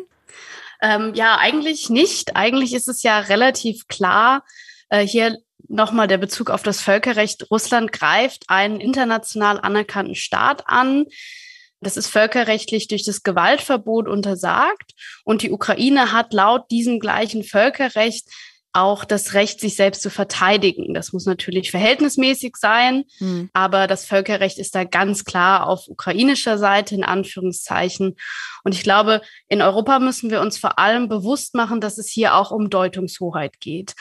[0.83, 2.35] Ähm, ja, eigentlich nicht.
[2.35, 4.43] Eigentlich ist es ja relativ klar.
[4.89, 5.35] Äh, hier
[5.67, 7.49] nochmal der Bezug auf das Völkerrecht.
[7.49, 11.05] Russland greift einen international anerkannten Staat an
[11.81, 14.93] das ist völkerrechtlich durch das Gewaltverbot untersagt.
[15.25, 18.27] Und die Ukraine hat laut diesem gleichen Völkerrecht
[18.73, 20.93] auch das Recht, sich selbst zu verteidigen.
[20.93, 23.49] Das muss natürlich verhältnismäßig sein, mhm.
[23.53, 28.15] aber das Völkerrecht ist da ganz klar auf ukrainischer Seite in Anführungszeichen.
[28.63, 32.35] Und ich glaube, in Europa müssen wir uns vor allem bewusst machen, dass es hier
[32.35, 33.93] auch um Deutungshoheit geht.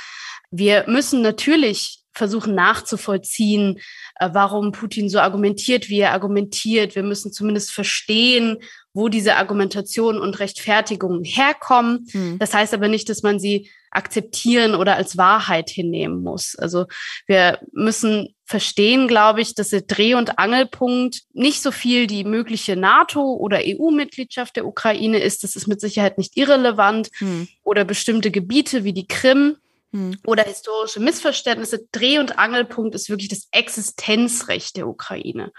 [0.52, 3.80] Wir müssen natürlich versuchen nachzuvollziehen,
[4.16, 6.94] äh, warum Putin so argumentiert, wie er argumentiert.
[6.94, 8.59] Wir müssen zumindest verstehen,
[8.92, 12.06] wo diese Argumentationen und Rechtfertigungen herkommen.
[12.12, 12.38] Hm.
[12.38, 16.56] Das heißt aber nicht, dass man sie akzeptieren oder als Wahrheit hinnehmen muss.
[16.56, 16.85] Also
[17.26, 22.76] wir müssen verstehen, glaube ich, dass der Dreh- und Angelpunkt nicht so viel die mögliche
[22.76, 25.42] NATO- oder EU-Mitgliedschaft der Ukraine ist.
[25.42, 27.09] Das ist mit Sicherheit nicht irrelevant.
[27.18, 27.48] Hm.
[27.62, 29.56] Oder bestimmte Gebiete wie die Krim
[29.92, 30.16] hm.
[30.26, 31.87] oder historische Missverständnisse.
[31.92, 35.53] Dreh- und Angelpunkt ist wirklich das Existenzrecht der Ukraine.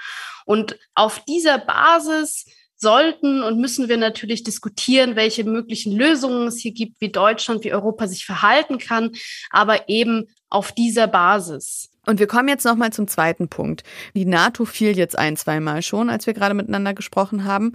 [0.46, 2.46] Und auf dieser Basis
[2.82, 7.74] sollten und müssen wir natürlich diskutieren, welche möglichen Lösungen es hier gibt, wie Deutschland, wie
[7.74, 9.12] Europa sich verhalten kann,
[9.52, 11.90] aber eben auf dieser Basis.
[12.08, 13.84] Und wir kommen jetzt nochmal zum zweiten Punkt.
[14.16, 17.74] Die NATO fiel jetzt ein, zweimal schon, als wir gerade miteinander gesprochen haben.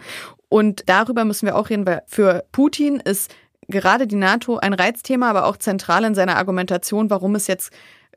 [0.48, 3.32] Und darüber müssen wir auch reden, weil für Putin ist
[3.68, 7.72] gerade die NATO ein Reizthema, aber auch zentral in seiner Argumentation, warum es jetzt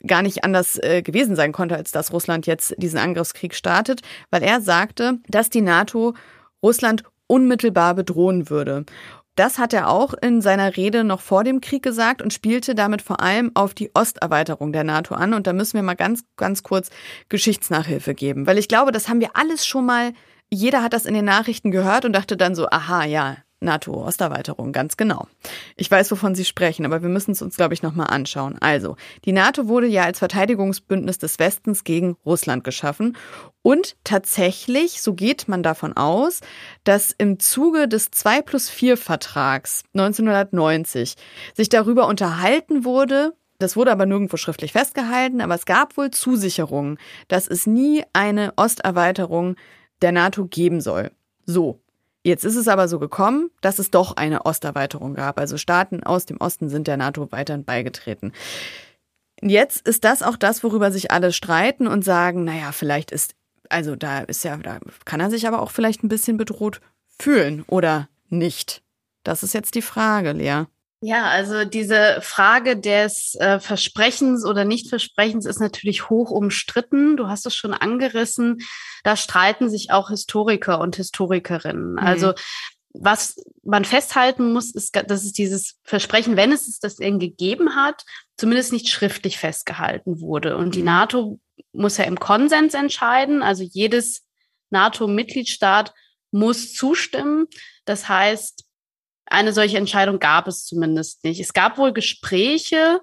[0.05, 4.43] gar nicht anders äh, gewesen sein konnte, als dass Russland jetzt diesen Angriffskrieg startet, weil
[4.43, 6.13] er sagte, dass die NATO
[6.63, 8.85] Russland unmittelbar bedrohen würde.
[9.35, 13.01] Das hat er auch in seiner Rede noch vor dem Krieg gesagt und spielte damit
[13.01, 15.33] vor allem auf die Osterweiterung der NATO an.
[15.33, 16.89] Und da müssen wir mal ganz, ganz kurz
[17.29, 20.11] Geschichtsnachhilfe geben, weil ich glaube, das haben wir alles schon mal,
[20.51, 24.95] jeder hat das in den Nachrichten gehört und dachte dann so, aha, ja, NATO-Osterweiterung, ganz
[24.95, 25.27] genau.
[25.75, 28.57] Ich weiß, wovon Sie sprechen, aber wir müssen es uns, glaube ich, nochmal anschauen.
[28.59, 28.95] Also,
[29.25, 33.17] die NATO wurde ja als Verteidigungsbündnis des Westens gegen Russland geschaffen.
[33.61, 36.39] Und tatsächlich, so geht man davon aus,
[36.85, 41.15] dass im Zuge des 2 plus 4 Vertrags 1990
[41.53, 46.97] sich darüber unterhalten wurde, das wurde aber nirgendwo schriftlich festgehalten, aber es gab wohl Zusicherungen,
[47.27, 49.57] dass es nie eine Osterweiterung
[50.01, 51.11] der NATO geben soll.
[51.45, 51.81] So.
[52.23, 55.39] Jetzt ist es aber so gekommen, dass es doch eine Osterweiterung gab.
[55.39, 58.33] Also Staaten aus dem Osten sind der NATO weiterhin beigetreten.
[59.41, 63.35] Jetzt ist das auch das, worüber sich alle streiten und sagen, naja, vielleicht ist,
[63.69, 66.81] also da ist ja, da kann er sich aber auch vielleicht ein bisschen bedroht
[67.17, 68.83] fühlen oder nicht.
[69.23, 70.65] Das ist jetzt die Frage, Lea.
[71.01, 77.15] Ja, also diese Frage des äh, Versprechens oder Nichtversprechens ist natürlich hoch umstritten.
[77.15, 78.57] Du hast es schon angerissen.
[79.03, 81.93] Da streiten sich auch Historiker und Historikerinnen.
[81.93, 81.99] Mhm.
[81.99, 82.33] Also
[82.93, 87.75] was man festhalten muss, ist, dass es dieses Versprechen, wenn es es das denn gegeben
[87.75, 88.03] hat,
[88.35, 90.57] zumindest nicht schriftlich festgehalten wurde.
[90.57, 90.85] Und die mhm.
[90.85, 91.39] NATO
[91.71, 93.41] muss ja im Konsens entscheiden.
[93.41, 94.25] Also jedes
[94.69, 95.93] NATO-Mitgliedstaat
[96.31, 97.47] muss zustimmen.
[97.85, 98.65] Das heißt,
[99.29, 101.39] eine solche Entscheidung gab es zumindest nicht.
[101.39, 103.01] Es gab wohl Gespräche.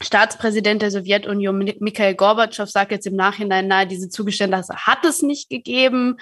[0.00, 5.48] Staatspräsident der Sowjetunion, Mikhail Gorbatschow, sagt jetzt im Nachhinein, nein, diese Zugeständnisse hat es nicht
[5.48, 6.16] gegeben.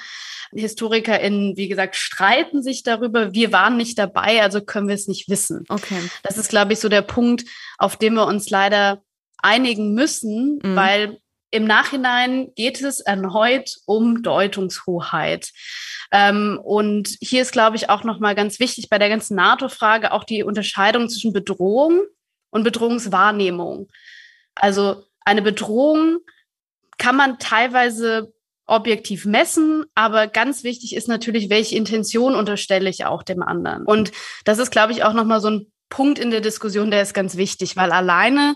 [0.53, 3.33] HistorikerInnen, wie gesagt, streiten sich darüber.
[3.33, 5.65] Wir waren nicht dabei, also können wir es nicht wissen.
[5.69, 6.01] Okay.
[6.23, 7.45] Das ist, glaube ich, so der Punkt,
[7.79, 9.03] auf dem wir uns leider
[9.39, 10.77] einigen müssen, mhm.
[10.77, 11.19] weil
[11.51, 15.51] im Nachhinein geht es erneut um Deutungshoheit.
[16.13, 20.25] Ähm, und hier ist, glaube ich, auch nochmal ganz wichtig bei der ganzen NATO-Frage auch
[20.25, 22.03] die Unterscheidung zwischen Bedrohung
[22.51, 23.89] und Bedrohungswahrnehmung.
[24.55, 26.19] Also eine Bedrohung
[26.99, 28.33] kann man teilweise
[28.67, 33.85] objektiv messen, aber ganz wichtig ist natürlich, welche Intention unterstelle ich auch dem anderen.
[33.85, 34.13] Und
[34.45, 37.37] das ist, glaube ich, auch nochmal so ein Punkt in der Diskussion, der ist ganz
[37.37, 38.55] wichtig, weil alleine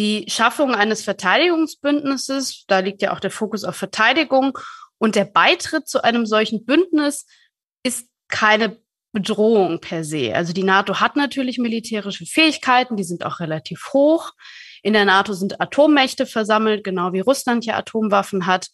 [0.00, 4.58] die Schaffung eines Verteidigungsbündnisses, da liegt ja auch der Fokus auf Verteidigung,
[4.98, 7.26] und der Beitritt zu einem solchen Bündnis
[7.82, 8.78] ist keine
[9.12, 10.34] Bedrohung per se.
[10.34, 14.32] Also die NATO hat natürlich militärische Fähigkeiten, die sind auch relativ hoch.
[14.82, 18.68] In der NATO sind Atommächte versammelt, genau wie Russland ja Atomwaffen hat.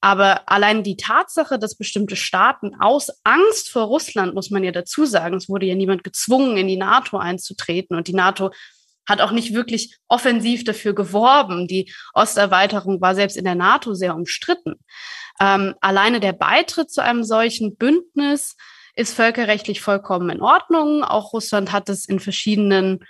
[0.00, 5.06] Aber allein die Tatsache, dass bestimmte Staaten aus Angst vor Russland, muss man ja dazu
[5.06, 8.50] sagen, es wurde ja niemand gezwungen, in die NATO einzutreten und die NATO
[9.08, 11.66] hat auch nicht wirklich offensiv dafür geworben.
[11.66, 14.74] Die Osterweiterung war selbst in der NATO sehr umstritten.
[15.40, 18.56] Ähm, alleine der Beitritt zu einem solchen Bündnis
[18.94, 21.04] ist völkerrechtlich vollkommen in Ordnung.
[21.04, 23.00] Auch Russland hat es in verschiedenen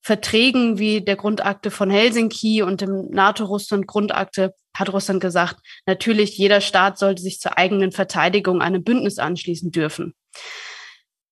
[0.00, 6.96] Verträgen wie der Grundakte von Helsinki und dem NATO-Russland-Grundakte hat Russland gesagt, natürlich jeder Staat
[6.96, 10.14] sollte sich zur eigenen Verteidigung einem Bündnis anschließen dürfen.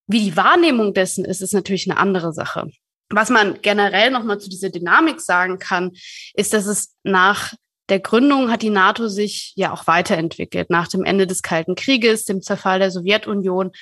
[0.08, 2.68] Wie die Wahrnehmung dessen ist, ist natürlich eine andere Sache.
[3.10, 5.92] Was man generell nochmal zu dieser Dynamik sagen kann,
[6.34, 7.52] ist, dass es nach
[7.88, 10.70] der Gründung hat die NATO sich ja auch weiterentwickelt.
[10.70, 13.72] Nach dem Ende des Kalten Krieges, dem Zerfall der Sowjetunion,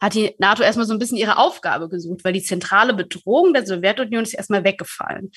[0.00, 3.66] hat die NATO erstmal so ein bisschen ihre Aufgabe gesucht, weil die zentrale Bedrohung der
[3.66, 5.30] Sowjetunion ist erstmal weggefallen.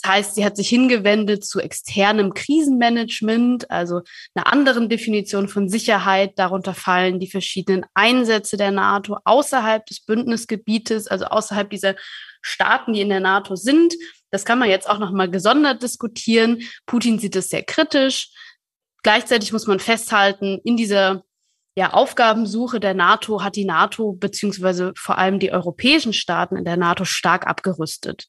[0.00, 4.02] Das heißt, sie hat sich hingewendet zu externem Krisenmanagement, also
[4.34, 6.38] einer anderen Definition von Sicherheit.
[6.38, 11.96] Darunter fallen die verschiedenen Einsätze der NATO außerhalb des Bündnisgebietes, also außerhalb dieser
[12.46, 13.94] Staaten, die in der NATO sind.
[14.30, 16.62] Das kann man jetzt auch noch mal gesondert diskutieren.
[16.86, 18.30] Putin sieht es sehr kritisch.
[19.02, 21.24] Gleichzeitig muss man festhalten, in dieser
[21.76, 26.76] ja, Aufgabensuche der NATO hat die NATO beziehungsweise vor allem die europäischen Staaten in der
[26.76, 28.28] NATO stark abgerüstet.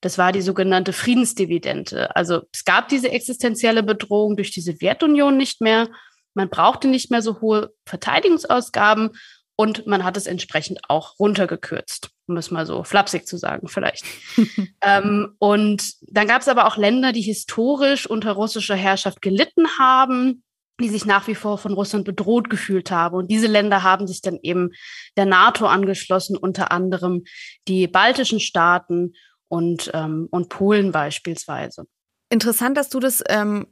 [0.00, 2.14] Das war die sogenannte Friedensdividende.
[2.16, 5.88] Also es gab diese existenzielle Bedrohung durch die Sowjetunion nicht mehr.
[6.34, 9.10] Man brauchte nicht mehr so hohe Verteidigungsausgaben
[9.56, 14.04] und man hat es entsprechend auch runtergekürzt, um es mal so flapsig zu sagen vielleicht.
[14.82, 20.42] ähm, und dann gab es aber auch Länder, die historisch unter russischer Herrschaft gelitten haben,
[20.78, 23.16] die sich nach wie vor von Russland bedroht gefühlt haben.
[23.16, 24.72] Und diese Länder haben sich dann eben
[25.16, 27.24] der NATO angeschlossen, unter anderem
[27.66, 29.14] die baltischen Staaten
[29.48, 31.86] und, ähm, und Polen beispielsweise.
[32.28, 33.66] Interessant, dass du das ähm,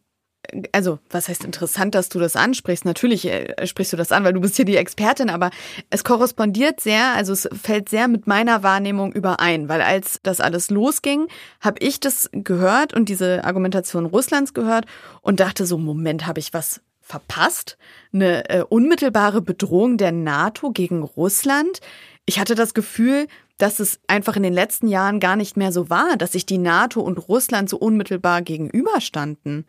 [0.72, 2.84] also was heißt interessant, dass du das ansprichst?
[2.84, 5.50] Natürlich äh, sprichst du das an, weil du bist hier die Expertin, aber
[5.90, 10.70] es korrespondiert sehr, also es fällt sehr mit meiner Wahrnehmung überein, weil als das alles
[10.70, 11.28] losging,
[11.60, 14.86] habe ich das gehört und diese Argumentation Russlands gehört
[15.22, 17.76] und dachte so, Moment, habe ich was verpasst?
[18.12, 21.80] Eine äh, unmittelbare Bedrohung der NATO gegen Russland?
[22.26, 23.26] Ich hatte das Gefühl,
[23.58, 26.58] dass es einfach in den letzten Jahren gar nicht mehr so war, dass sich die
[26.58, 29.66] NATO und Russland so unmittelbar gegenüberstanden.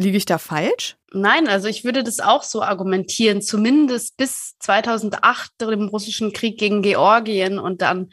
[0.00, 0.96] Liege ich da falsch?
[1.12, 6.82] Nein, also ich würde das auch so argumentieren, zumindest bis 2008 im russischen Krieg gegen
[6.82, 8.10] Georgien und dann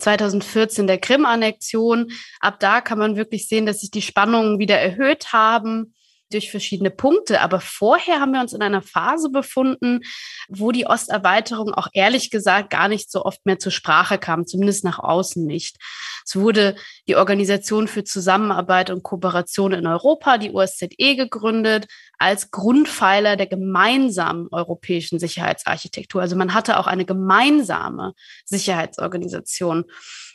[0.00, 2.10] 2014 der Krim-Annexion.
[2.40, 5.94] Ab da kann man wirklich sehen, dass sich die Spannungen wieder erhöht haben
[6.32, 7.40] durch verschiedene Punkte.
[7.40, 10.00] Aber vorher haben wir uns in einer Phase befunden,
[10.48, 14.84] wo die Osterweiterung auch ehrlich gesagt gar nicht so oft mehr zur Sprache kam, zumindest
[14.84, 15.76] nach außen nicht.
[16.24, 16.76] Es wurde
[17.08, 21.86] die Organisation für Zusammenarbeit und Kooperation in Europa, die OSZE, gegründet
[22.18, 26.20] als Grundpfeiler der gemeinsamen europäischen Sicherheitsarchitektur.
[26.20, 28.12] Also man hatte auch eine gemeinsame
[28.44, 29.84] Sicherheitsorganisation.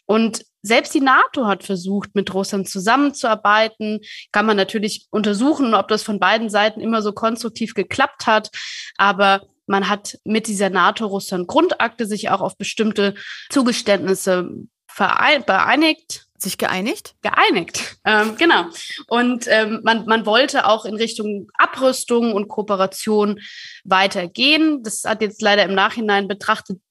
[0.06, 3.99] Und selbst die NATO hat versucht, mit Russland zusammenzuarbeiten.
[4.32, 8.49] Kann man natürlich untersuchen, ob das von beiden Seiten immer so konstruktiv geklappt hat.
[8.97, 13.16] Aber man hat mit dieser NATO-Russland-Grundakte sich auch auf bestimmte
[13.49, 14.49] Zugeständnisse
[14.88, 16.26] vereinigt.
[16.38, 17.16] Sich geeinigt?
[17.22, 18.66] Geeinigt, ähm, genau.
[19.08, 23.39] Und ähm, man, man wollte auch in Richtung Abrüstung und Kooperation
[23.86, 24.84] weitergehen.
[24.84, 26.82] Das hat jetzt leider im Nachhinein betrachtet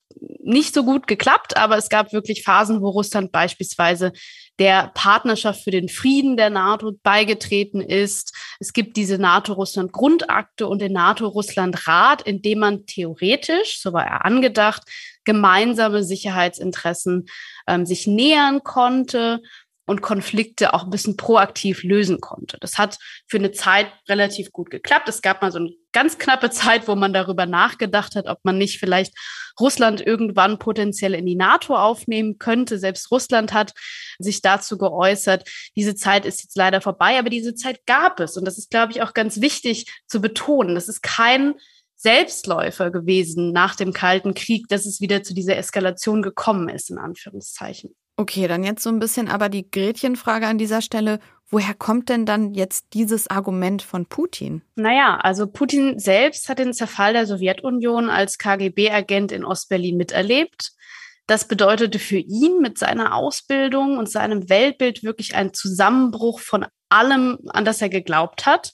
[0.43, 4.13] nicht so gut geklappt, aber es gab wirklich Phasen, wo Russland beispielsweise
[4.59, 8.35] der Partnerschaft für den Frieden der NATO beigetreten ist.
[8.61, 14.83] Es gibt diese NATO-Russland-Grundakte und den NATO-Russland-Rat, in dem man theoretisch, so war er angedacht,
[15.25, 17.27] gemeinsame Sicherheitsinteressen
[17.67, 19.41] ähm, sich nähern konnte
[19.87, 22.57] und Konflikte auch ein bisschen proaktiv lösen konnte.
[22.61, 25.09] Das hat für eine Zeit relativ gut geklappt.
[25.09, 28.57] Es gab mal so eine ganz knappe Zeit, wo man darüber nachgedacht hat, ob man
[28.57, 29.15] nicht vielleicht
[29.61, 32.79] Russland irgendwann potenziell in die NATO aufnehmen könnte.
[32.79, 33.73] Selbst Russland hat
[34.19, 35.49] sich dazu geäußert.
[35.77, 38.37] Diese Zeit ist jetzt leider vorbei, aber diese Zeit gab es.
[38.37, 40.75] Und das ist, glaube ich, auch ganz wichtig zu betonen.
[40.75, 41.55] Das ist kein
[41.97, 46.99] Selbstläufer gewesen nach dem Kalten Krieg, dass es wieder zu dieser Eskalation gekommen ist, in
[46.99, 47.95] Anführungszeichen.
[48.17, 51.19] Okay, dann jetzt so ein bisschen aber die Gretchenfrage an dieser Stelle.
[51.51, 54.63] Woher kommt denn dann jetzt dieses Argument von Putin?
[54.77, 60.73] Naja, also Putin selbst hat den Zerfall der Sowjetunion als KGB-Agent in Ostberlin miterlebt.
[61.27, 67.39] Das bedeutete für ihn mit seiner Ausbildung und seinem Weltbild wirklich einen Zusammenbruch von allem,
[67.49, 68.73] an das er geglaubt hat.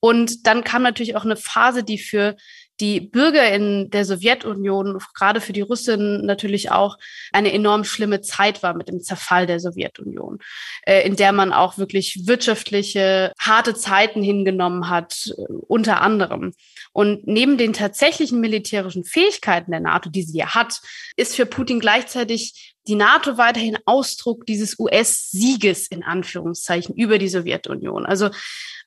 [0.00, 2.36] Und dann kam natürlich auch eine Phase, die für
[2.80, 6.98] die Bürger in der Sowjetunion, gerade für die Russen natürlich auch
[7.32, 10.40] eine enorm schlimme Zeit war mit dem Zerfall der Sowjetunion,
[10.82, 16.52] äh, in der man auch wirklich wirtschaftliche, harte Zeiten hingenommen hat, äh, unter anderem.
[16.92, 20.80] Und neben den tatsächlichen militärischen Fähigkeiten der NATO, die sie ja hat,
[21.16, 28.04] ist für Putin gleichzeitig die NATO weiterhin Ausdruck dieses US-Sieges in Anführungszeichen über die Sowjetunion.
[28.04, 28.30] Also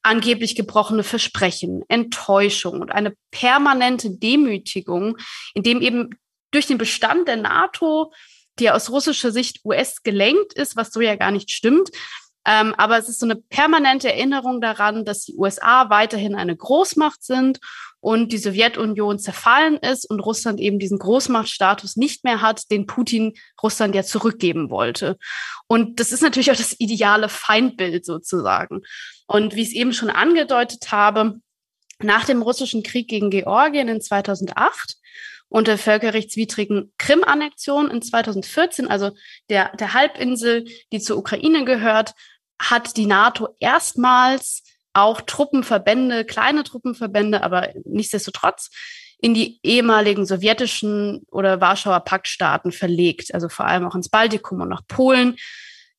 [0.04, 5.18] angeblich gebrochene Versprechen, Enttäuschung und eine permanente Demütigung,
[5.54, 6.10] in dem eben
[6.52, 8.14] durch den Bestand der NATO,
[8.60, 11.92] die aus russischer Sicht US gelenkt ist, was so ja gar nicht stimmt,
[12.48, 17.22] ähm, aber es ist so eine permanente Erinnerung daran, dass die USA weiterhin eine Großmacht
[17.22, 17.60] sind
[18.00, 23.34] und die Sowjetunion zerfallen ist und Russland eben diesen Großmachtstatus nicht mehr hat, den Putin
[23.62, 25.18] Russland ja zurückgeben wollte.
[25.68, 28.84] Und das ist natürlich auch das ideale Feindbild sozusagen.
[29.28, 31.40] Und wie ich es eben schon angedeutet habe,
[32.00, 34.96] nach dem russischen Krieg gegen Georgien in 2008
[35.50, 39.12] und der völkerrechtswidrigen Krim-Annexion in 2014, also
[39.50, 42.14] der, der Halbinsel, die zur Ukraine gehört,
[42.60, 44.64] hat die NATO erstmals
[44.94, 48.70] auch Truppenverbände, kleine Truppenverbände, aber nichtsdestotrotz
[49.20, 54.70] in die ehemaligen sowjetischen oder Warschauer Paktstaaten verlegt, also vor allem auch ins Baltikum und
[54.70, 55.38] nach Polen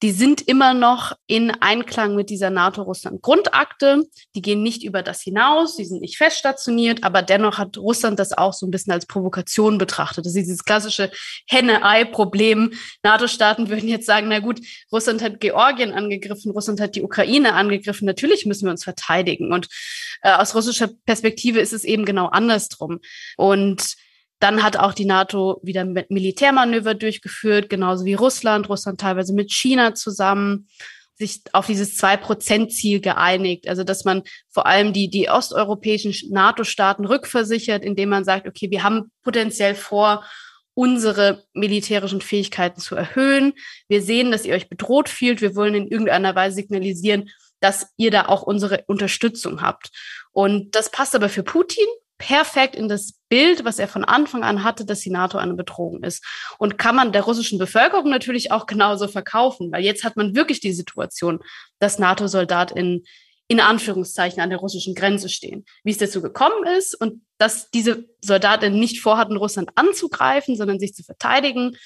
[0.03, 4.05] die sind immer noch in Einklang mit dieser NATO-Russland-Grundakte.
[4.35, 8.33] Die gehen nicht über das hinaus, die sind nicht feststationiert, aber dennoch hat Russland das
[8.33, 10.25] auch so ein bisschen als Provokation betrachtet.
[10.25, 11.11] Das ist dieses klassische
[11.49, 12.75] Henne-Ei-Problem.
[13.03, 14.61] NATO-Staaten würden jetzt sagen, na gut,
[14.93, 19.53] Russland hat Georgien angegriffen, Russland hat die Ukraine angegriffen, natürlich müssen wir uns verteidigen.
[19.53, 19.69] Und
[20.23, 23.01] äh, aus russischer Perspektive ist es eben genau andersrum.
[23.37, 23.97] Und
[24.41, 29.95] dann hat auch die NATO wieder Militärmanöver durchgeführt, genauso wie Russland, Russland teilweise mit China
[29.95, 30.69] zusammen
[31.19, 33.69] sich auf dieses Zwei-Prozent-Ziel geeinigt.
[33.69, 38.85] Also, dass man vor allem die, die osteuropäischen NATO-Staaten rückversichert, indem man sagt, okay, wir
[38.85, 40.25] haben potenziell vor,
[40.75, 43.55] unsere militärischen Fähigkeiten zu erhöhen.
[43.89, 45.41] Wir sehen, dass ihr euch bedroht fühlt.
[45.41, 49.91] Wir wollen in irgendeiner Weise signalisieren, dass ihr da auch unsere Unterstützung habt.
[50.31, 51.87] Und das passt aber für Putin
[52.19, 56.03] perfekt in das Bild, was er von Anfang an hatte, dass die NATO eine Bedrohung
[56.03, 56.25] ist.
[56.59, 60.61] Und kann man der russischen Bevölkerung natürlich auch genauso verkaufen, weil jetzt hat man wirklich
[60.61, 61.39] die Situation,
[61.79, 63.05] dass NATO-Soldaten
[63.51, 65.65] in Anführungszeichen an der russischen Grenze stehen.
[65.83, 70.93] Wie es dazu gekommen ist und dass diese Soldaten nicht vorhatten, Russland anzugreifen, sondern sich
[70.95, 71.77] zu verteidigen,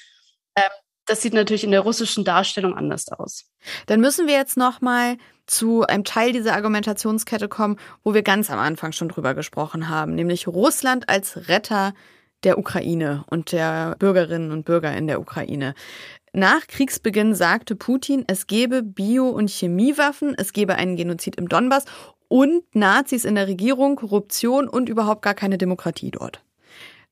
[0.55, 0.69] äh,
[1.05, 3.45] Das sieht natürlich in der russischen Darstellung anders aus.
[3.87, 8.49] Dann müssen wir jetzt noch mal zu einem Teil dieser Argumentationskette kommen, wo wir ganz
[8.49, 11.93] am Anfang schon drüber gesprochen haben, nämlich Russland als Retter
[12.43, 15.73] der Ukraine und der Bürgerinnen und Bürger in der Ukraine.
[16.33, 21.85] Nach Kriegsbeginn sagte Putin, es gebe Bio- und Chemiewaffen, es gebe einen Genozid im Donbass
[22.27, 26.41] und Nazis in der Regierung, Korruption und überhaupt gar keine Demokratie dort.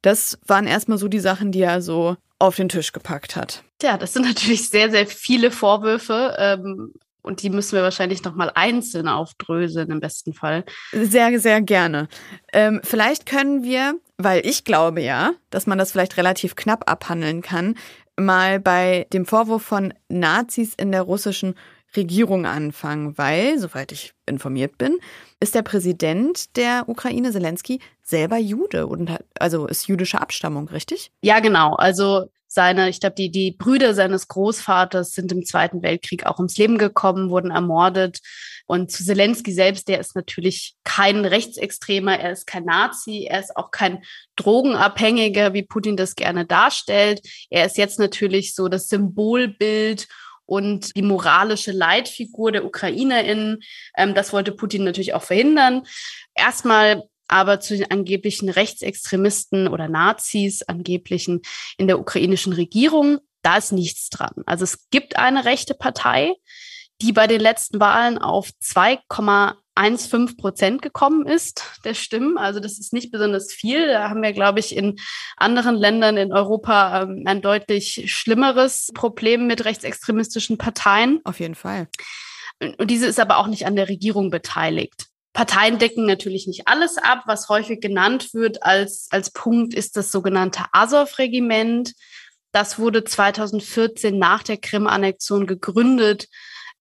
[0.01, 3.63] Das waren erstmal so die Sachen, die er so auf den Tisch gepackt hat.
[3.77, 6.36] Tja, das sind natürlich sehr, sehr viele Vorwürfe.
[6.39, 10.63] Ähm, und die müssen wir wahrscheinlich nochmal einzeln aufdröseln im besten Fall.
[10.91, 12.07] Sehr, sehr gerne.
[12.53, 17.41] Ähm, vielleicht können wir, weil ich glaube ja, dass man das vielleicht relativ knapp abhandeln
[17.41, 17.76] kann,
[18.17, 21.55] mal bei dem Vorwurf von Nazis in der russischen
[21.96, 25.00] Regierung anfangen, weil, soweit ich informiert bin,
[25.39, 31.12] ist der Präsident der Ukraine, Zelensky, selber Jude und hat, also ist jüdische Abstammung, richtig?
[31.22, 31.76] Ja, genau.
[31.76, 36.58] Also seine, ich glaube, die, die Brüder seines Großvaters sind im Zweiten Weltkrieg auch ums
[36.58, 38.20] Leben gekommen, wurden ermordet.
[38.66, 43.56] Und zu Zelensky selbst, der ist natürlich kein Rechtsextremer, er ist kein Nazi, er ist
[43.56, 44.04] auch kein
[44.36, 47.22] Drogenabhängiger, wie Putin das gerne darstellt.
[47.50, 50.08] Er ist jetzt natürlich so das Symbolbild
[50.52, 53.62] und die moralische Leitfigur der UkrainerInnen.
[53.95, 55.84] Ähm, das wollte Putin natürlich auch verhindern.
[56.36, 61.39] Erstmal aber zu den angeblichen Rechtsextremisten oder Nazis angeblichen
[61.78, 64.43] in der ukrainischen Regierung, da ist nichts dran.
[64.45, 66.34] Also es gibt eine rechte Partei,
[67.02, 68.52] die bei den letzten Wahlen auf
[69.82, 72.38] 2,15 Prozent gekommen ist der Stimmen.
[72.38, 73.88] Also das ist nicht besonders viel.
[73.88, 74.97] Da haben wir, glaube ich, in
[75.38, 81.19] anderen Ländern in Europa ähm, ein deutlich schlimmeres Problem mit rechtsextremistischen Parteien.
[81.23, 81.88] Auf jeden Fall.
[82.77, 85.07] Und diese ist aber auch nicht an der Regierung beteiligt.
[85.34, 87.23] Parteien decken natürlich nicht alles ab.
[87.25, 91.93] Was häufig genannt wird als, als Punkt ist das sogenannte Azov-Regiment.
[92.51, 96.27] Das wurde 2014 nach der Krim-Annexion gegründet,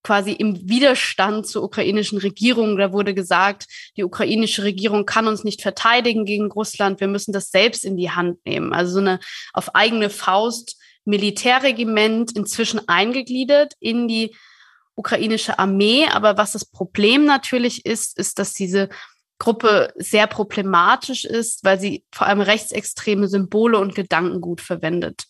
[0.03, 2.77] quasi im Widerstand zur ukrainischen Regierung.
[2.77, 7.01] Da wurde gesagt, die ukrainische Regierung kann uns nicht verteidigen gegen Russland.
[7.01, 8.73] Wir müssen das selbst in die Hand nehmen.
[8.73, 9.21] Also so eine
[9.53, 14.35] auf eigene Faust Militärregiment inzwischen eingegliedert in die
[14.95, 16.07] ukrainische Armee.
[16.07, 18.89] Aber was das Problem natürlich ist, ist, dass diese
[19.39, 25.25] Gruppe sehr problematisch ist, weil sie vor allem rechtsextreme Symbole und Gedankengut verwendet.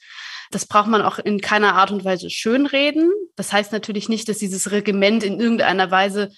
[0.51, 3.11] Das braucht man auch in keiner Art und Weise schönreden.
[3.37, 6.31] Das heißt natürlich nicht, dass dieses Regiment in irgendeiner Weise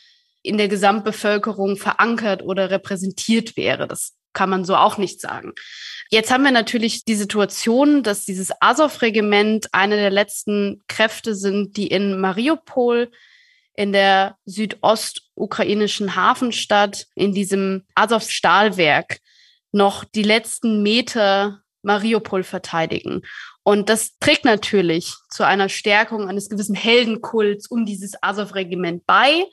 [0.42, 3.88] in der Gesamtbevölkerung verankert oder repräsentiert wäre.
[3.88, 5.52] Das kann man so auch nicht sagen.
[6.10, 11.86] Jetzt haben wir natürlich die Situation, dass dieses Azov-Regiment eine der letzten Kräfte sind, die
[11.86, 13.10] in Mariupol
[13.74, 19.18] in der südostukrainischen Hafenstadt in diesem Azov-Stahlwerk
[19.72, 23.22] noch die letzten Meter Mariupol verteidigen.
[23.64, 29.44] Und das trägt natürlich zu einer Stärkung eines gewissen Heldenkults um dieses Azov-Regiment bei.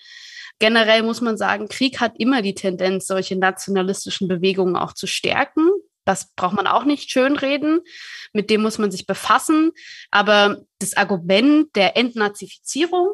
[0.58, 5.70] Generell muss man sagen, Krieg hat immer die Tendenz, solche nationalistischen Bewegungen auch zu stärken.
[6.06, 7.82] Das braucht man auch nicht schönreden.
[8.34, 9.72] Mit dem muss man sich befassen.
[10.10, 13.10] Aber das Argument der Entnazifizierung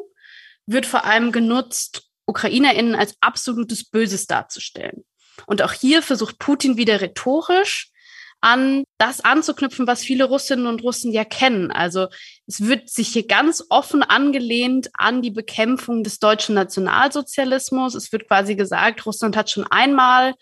[0.66, 5.04] wird vor allem genutzt, UkrainerInnen als absolutes Böses darzustellen.
[5.46, 7.92] Und auch hier versucht Putin wieder rhetorisch
[8.40, 11.70] an das anzuknüpfen, was viele Russinnen und Russen ja kennen.
[11.70, 12.08] Also
[12.46, 17.94] es wird sich hier ganz offen angelehnt an die Bekämpfung des deutschen Nationalsozialismus.
[17.94, 20.34] Es wird quasi gesagt, Russland hat schon einmal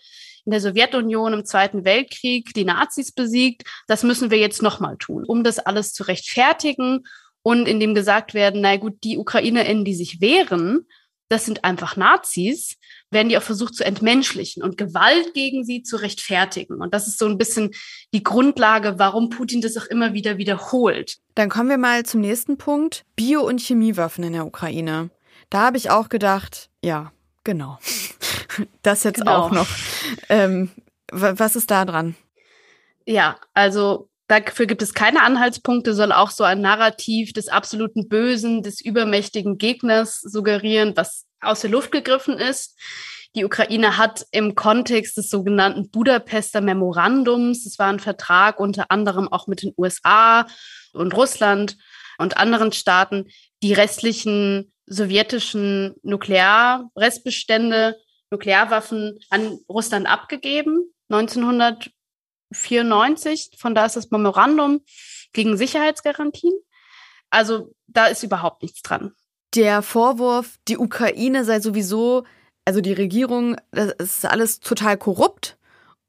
[0.45, 3.63] in der Sowjetunion im Zweiten Weltkrieg die Nazis besiegt.
[3.87, 7.05] Das müssen wir jetzt nochmal tun, um das alles zu rechtfertigen
[7.41, 10.87] und in dem gesagt werden, na gut, die UkrainerInnen, die sich wehren,
[11.29, 12.77] das sind einfach Nazis,
[13.09, 16.81] werden die auch versucht zu entmenschlichen und Gewalt gegen sie zu rechtfertigen.
[16.81, 17.71] Und das ist so ein bisschen
[18.13, 21.17] die Grundlage, warum Putin das auch immer wieder wiederholt.
[21.33, 23.05] Dann kommen wir mal zum nächsten Punkt.
[23.15, 25.09] Bio- und Chemiewaffen in der Ukraine.
[25.49, 27.11] Da habe ich auch gedacht, ja,
[27.43, 27.79] genau.
[28.83, 29.35] Das jetzt genau.
[29.35, 29.67] auch noch.
[30.29, 30.71] Ähm,
[31.11, 32.15] was ist da dran?
[33.05, 38.63] Ja, also Dafür gibt es keine Anhaltspunkte, soll auch so ein Narrativ des absoluten Bösen,
[38.63, 42.79] des übermächtigen Gegners suggerieren, was aus der Luft gegriffen ist.
[43.35, 49.27] Die Ukraine hat im Kontext des sogenannten Budapester Memorandums, es war ein Vertrag unter anderem
[49.27, 50.47] auch mit den USA
[50.93, 51.77] und Russland
[52.17, 53.25] und anderen Staaten,
[53.61, 57.97] die restlichen sowjetischen Nuklearrestbestände,
[58.31, 60.93] Nuklearwaffen an Russland abgegeben.
[62.51, 64.81] 1994, von da ist das Memorandum
[65.33, 66.53] gegen Sicherheitsgarantien.
[67.29, 69.13] Also da ist überhaupt nichts dran
[69.55, 72.25] der Vorwurf, die Ukraine sei sowieso,
[72.65, 75.57] also die Regierung, das ist alles total korrupt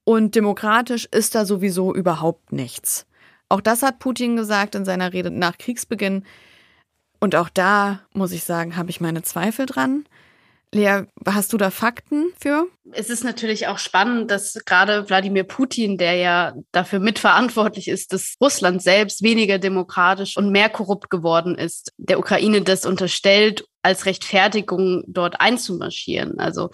[0.04, 3.06] und demokratisch ist da sowieso überhaupt nichts.
[3.48, 6.24] Auch das hat Putin gesagt in seiner Rede nach Kriegsbeginn.
[7.20, 10.04] Und auch da, muss ich sagen, habe ich meine Zweifel dran.
[10.76, 12.66] Lea, hast du da Fakten für?
[12.92, 18.34] Es ist natürlich auch spannend, dass gerade Wladimir Putin, der ja dafür mitverantwortlich ist, dass
[18.40, 25.04] Russland selbst weniger demokratisch und mehr korrupt geworden ist, der Ukraine das unterstellt, als Rechtfertigung
[25.06, 26.38] dort einzumarschieren.
[26.38, 26.70] Also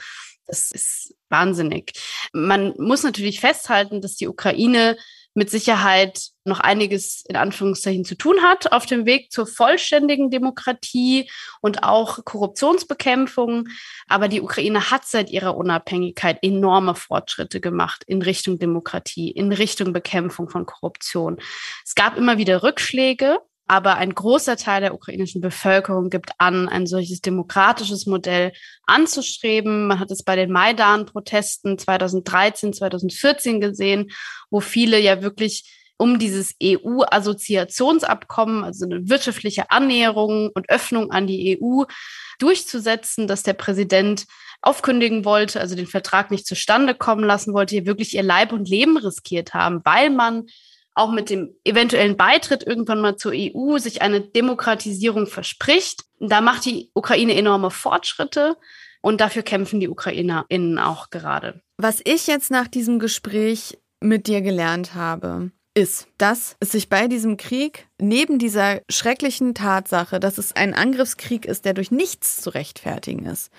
[0.47, 1.93] das ist wahnsinnig.
[2.33, 4.97] Man muss natürlich festhalten, dass die Ukraine
[5.35, 11.31] mit Sicherheit noch einiges in Anführungszeichen zu tun hat auf dem Weg zur vollständigen Demokratie
[11.61, 13.69] und auch Korruptionsbekämpfung.
[14.09, 19.93] Aber die Ukraine hat seit ihrer Unabhängigkeit enorme Fortschritte gemacht in Richtung Demokratie, in Richtung
[19.93, 21.39] Bekämpfung von Korruption.
[21.85, 26.87] Es gab immer wieder Rückschläge, aber ein großer Teil der ukrainischen Bevölkerung gibt an, ein
[26.87, 28.53] solches demokratisches Modell
[28.87, 29.87] anzustreben.
[29.87, 34.11] Man hat es bei den Maidan-Protesten 2013, 2014 gesehen,
[34.51, 41.63] wo viele ja wirklich um dieses EU-Assoziationsabkommen, also eine wirtschaftliche Annäherung und Öffnung an die
[41.63, 41.85] EU
[42.41, 44.27] durchzusetzen, dass der Präsident
[44.63, 48.69] aufkündigen wollte, also den Vertrag nicht zustande kommen lassen wollte, hier wirklich ihr Leib und
[48.69, 50.47] Leben riskiert haben, weil man
[50.95, 56.05] auch mit dem eventuellen Beitritt irgendwann mal zur EU sich eine Demokratisierung verspricht.
[56.21, 58.57] Da macht die Ukraine enorme Fortschritte
[59.01, 61.63] und dafür kämpfen die UkrainerInnen auch gerade.
[61.77, 67.09] Was ich jetzt nach diesem Gespräch mit dir gelernt habe, ist, dass es sich bei
[67.09, 72.51] diesem Krieg neben dieser schrecklichen Tatsache, dass es ein Angriffskrieg ist, der durch nichts zu
[72.51, 73.51] rechtfertigen ist,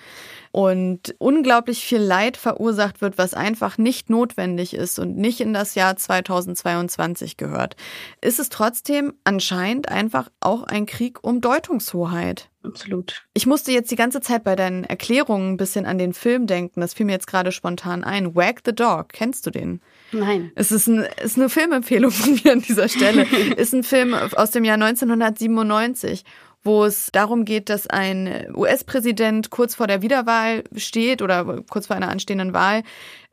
[0.50, 5.74] und unglaublich viel Leid verursacht wird, was einfach nicht notwendig ist und nicht in das
[5.74, 7.76] Jahr 2022 gehört,
[8.22, 12.48] ist es trotzdem anscheinend einfach auch ein Krieg um Deutungshoheit.
[12.64, 13.26] Absolut.
[13.34, 16.80] Ich musste jetzt die ganze Zeit bei deinen Erklärungen ein bisschen an den Film denken.
[16.80, 18.34] Das fiel mir jetzt gerade spontan ein.
[18.34, 19.10] Wag the Dog.
[19.10, 19.82] Kennst du den?
[20.12, 20.50] Nein.
[20.54, 23.24] Es ist, ein, ist eine Filmempfehlung von mir an dieser Stelle.
[23.56, 26.24] ist ein Film aus dem Jahr 1997
[26.64, 31.96] wo es darum geht, dass ein US-Präsident kurz vor der Wiederwahl steht oder kurz vor
[31.96, 32.82] einer anstehenden Wahl,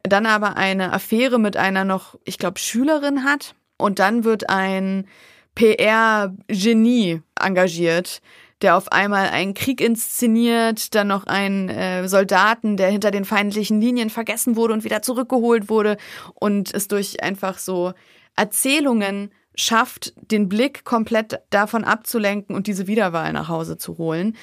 [0.04, 3.56] dann aber eine Affäre mit einer noch, ich glaube, Schülerin hat.
[3.78, 5.08] Und dann wird ein
[5.56, 8.22] PR-Genie engagiert,
[8.62, 13.82] der auf einmal einen Krieg inszeniert, dann noch einen äh, Soldaten, der hinter den feindlichen
[13.82, 15.98] Linien vergessen wurde und wieder zurückgeholt wurde
[16.36, 17.94] und es durch einfach so
[18.36, 24.36] Erzählungen schafft, den Blick komplett davon abzulenken und diese Wiederwahl nach Hause zu holen,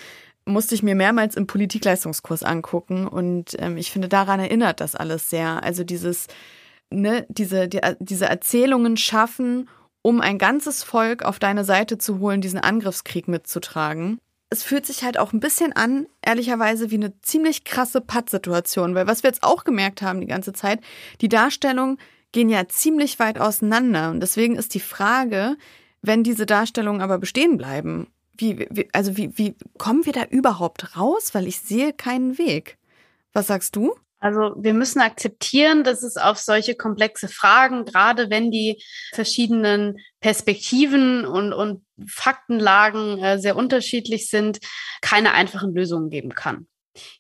[0.45, 5.31] musste ich mir mehrmals im Politikleistungskurs angucken und ähm, ich finde, daran erinnert das alles
[5.31, 5.63] sehr.
[5.63, 6.27] Also dieses,
[6.91, 9.69] ne, diese, die, diese Erzählungen schaffen,
[10.03, 14.19] um ein ganzes Volk auf deine Seite zu holen, diesen Angriffskrieg mitzutragen.
[14.51, 19.07] Es fühlt sich halt auch ein bisschen an, ehrlicherweise, wie eine ziemlich krasse Pattsituation, weil
[19.07, 20.81] was wir jetzt auch gemerkt haben die ganze Zeit,
[21.21, 21.99] die Darstellung
[22.33, 24.11] gehen ja ziemlich weit auseinander.
[24.11, 25.57] Und deswegen ist die Frage,
[26.03, 30.97] wenn diese Darstellungen aber bestehen bleiben, wie, wie, also wie, wie kommen wir da überhaupt
[30.97, 31.35] raus?
[31.35, 32.79] Weil ich sehe keinen Weg.
[33.33, 33.95] Was sagst du?
[34.21, 41.25] Also wir müssen akzeptieren, dass es auf solche komplexe Fragen, gerade wenn die verschiedenen Perspektiven
[41.25, 44.59] und, und Faktenlagen äh, sehr unterschiedlich sind,
[45.03, 46.67] keine einfachen Lösungen geben kann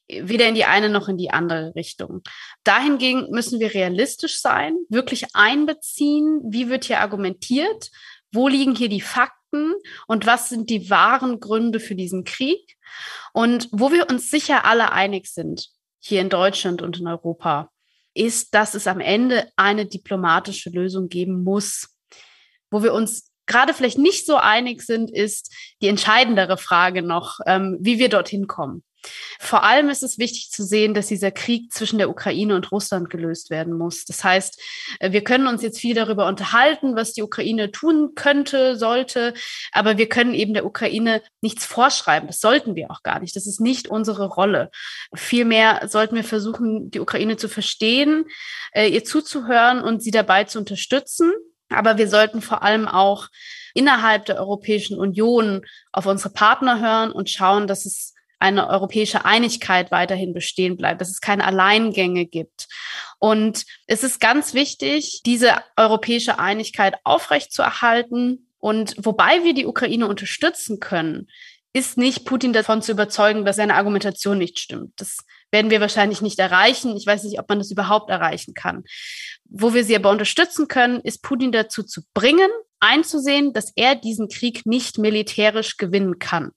[0.09, 2.23] weder in die eine noch in die andere Richtung.
[2.65, 7.91] Dahingegen müssen wir realistisch sein, wirklich einbeziehen, wie wird hier argumentiert,
[8.33, 9.75] wo liegen hier die Fakten
[10.07, 12.77] und was sind die wahren Gründe für diesen Krieg
[13.33, 15.69] und wo wir uns sicher alle einig sind,
[15.99, 17.71] hier in Deutschland und in Europa,
[18.15, 21.97] ist, dass es am Ende eine diplomatische Lösung geben muss.
[22.71, 27.79] Wo wir uns gerade vielleicht nicht so einig sind, ist die entscheidendere Frage noch, ähm,
[27.81, 28.83] wie wir dorthin kommen.
[29.39, 33.09] Vor allem ist es wichtig zu sehen, dass dieser Krieg zwischen der Ukraine und Russland
[33.11, 34.05] gelöst werden muss.
[34.05, 34.61] Das heißt,
[35.01, 39.35] äh, wir können uns jetzt viel darüber unterhalten, was die Ukraine tun könnte, sollte,
[39.73, 42.27] aber wir können eben der Ukraine nichts vorschreiben.
[42.27, 43.37] Das sollten wir auch gar nicht.
[43.37, 44.71] Das ist nicht unsere Rolle.
[45.15, 48.25] Vielmehr sollten wir versuchen, die Ukraine zu verstehen,
[48.73, 51.33] äh, ihr zuzuhören und sie dabei zu unterstützen.
[51.71, 53.29] Aber wir sollten vor allem auch
[53.75, 59.91] innerhalb der Europäischen Union auf unsere Partner hören und schauen, dass es eine europäische Einigkeit
[59.91, 62.69] weiterhin bestehen bleibt, dass es keine Alleingänge gibt.
[63.19, 68.49] Und es ist ganz wichtig, diese europäische Einigkeit aufrechtzuerhalten.
[68.59, 71.29] Und wobei wir die Ukraine unterstützen können,
[71.73, 74.93] ist nicht Putin davon zu überzeugen, dass seine Argumentation nicht stimmt.
[74.97, 75.19] Das
[75.51, 76.97] werden wir wahrscheinlich nicht erreichen.
[76.97, 78.85] Ich weiß nicht, ob man das überhaupt erreichen kann.
[79.45, 84.29] Wo wir sie aber unterstützen können, ist Putin dazu zu bringen, einzusehen, dass er diesen
[84.29, 86.53] Krieg nicht militärisch gewinnen kann.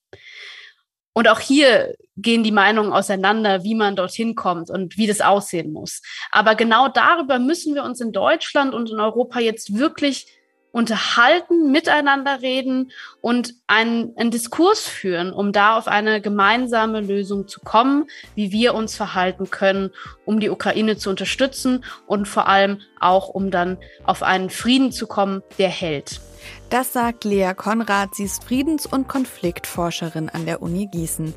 [1.13, 5.73] Und auch hier gehen die Meinungen auseinander, wie man dorthin kommt und wie das aussehen
[5.73, 6.01] muss.
[6.31, 10.27] Aber genau darüber müssen wir uns in Deutschland und in Europa jetzt wirklich
[10.71, 17.59] unterhalten, miteinander reden und einen, einen Diskurs führen, um da auf eine gemeinsame Lösung zu
[17.59, 18.05] kommen,
[18.35, 19.91] wie wir uns verhalten können,
[20.25, 25.07] um die Ukraine zu unterstützen und vor allem auch, um dann auf einen Frieden zu
[25.07, 26.21] kommen, der hält.
[26.69, 28.15] Das sagt Lea Konrad.
[28.15, 31.33] Sie ist Friedens- und Konfliktforscherin an der Uni Gießen.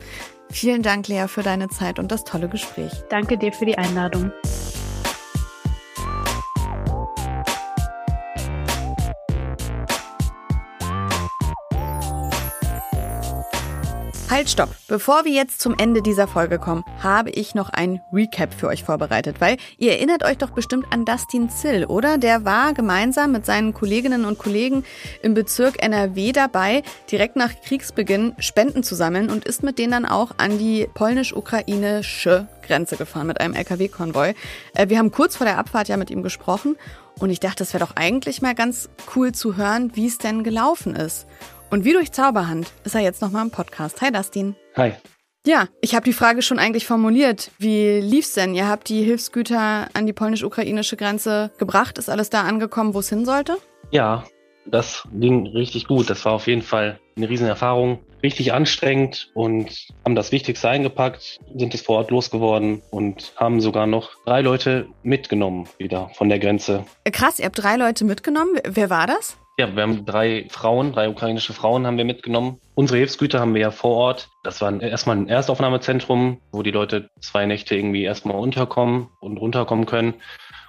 [0.51, 2.93] Vielen Dank, Lea, für deine Zeit und das tolle Gespräch.
[3.09, 4.33] Danke dir für die Einladung.
[14.31, 14.71] Halt, stopp.
[14.89, 18.83] Bevor wir jetzt zum Ende dieser Folge kommen, habe ich noch ein Recap für euch
[18.83, 22.17] vorbereitet, weil ihr erinnert euch doch bestimmt an Dustin Zill, oder?
[22.17, 24.83] Der war gemeinsam mit seinen Kolleginnen und Kollegen
[25.23, 30.07] im Bezirk NRW dabei, direkt nach Kriegsbeginn Spenden zu sammeln und ist mit denen dann
[30.07, 34.35] auch an die polnisch-ukrainische Grenze gefahren mit einem LKW-Konvoi.
[34.75, 36.77] Äh, wir haben kurz vor der Abfahrt ja mit ihm gesprochen
[37.21, 40.43] und ich dachte, es wäre doch eigentlich mal ganz cool zu hören, wie es denn
[40.43, 41.27] gelaufen ist.
[41.75, 44.01] Und wie durch Zauberhand ist er jetzt nochmal im Podcast.
[44.01, 44.55] Hi Dustin.
[44.77, 44.93] Hi.
[45.45, 47.51] Ja, ich habe die Frage schon eigentlich formuliert.
[47.59, 48.55] Wie lief's denn?
[48.55, 51.99] Ihr habt die Hilfsgüter an die polnisch-ukrainische Grenze gebracht.
[51.99, 53.57] Ist alles da angekommen, wo es hin sollte?
[53.91, 54.23] Ja,
[54.67, 56.09] das ging richtig gut.
[56.11, 57.99] Das war auf jeden Fall eine Riesenerfahrung.
[58.23, 63.89] Richtig anstrengend und haben das Wichtigste eingepackt, sind es vor Ort losgeworden und haben sogar
[63.89, 66.87] noch drei Leute mitgenommen wieder von der Grenze.
[67.11, 68.61] Krass, ihr habt drei Leute mitgenommen.
[68.65, 69.37] Wer war das?
[69.57, 72.59] Ja, wir haben drei Frauen, drei ukrainische Frauen haben wir mitgenommen.
[72.75, 74.29] Unsere Hilfsgüter haben wir ja vor Ort.
[74.43, 79.87] Das war erstmal ein Erstaufnahmezentrum, wo die Leute zwei Nächte irgendwie erstmal unterkommen und runterkommen
[79.87, 80.15] können.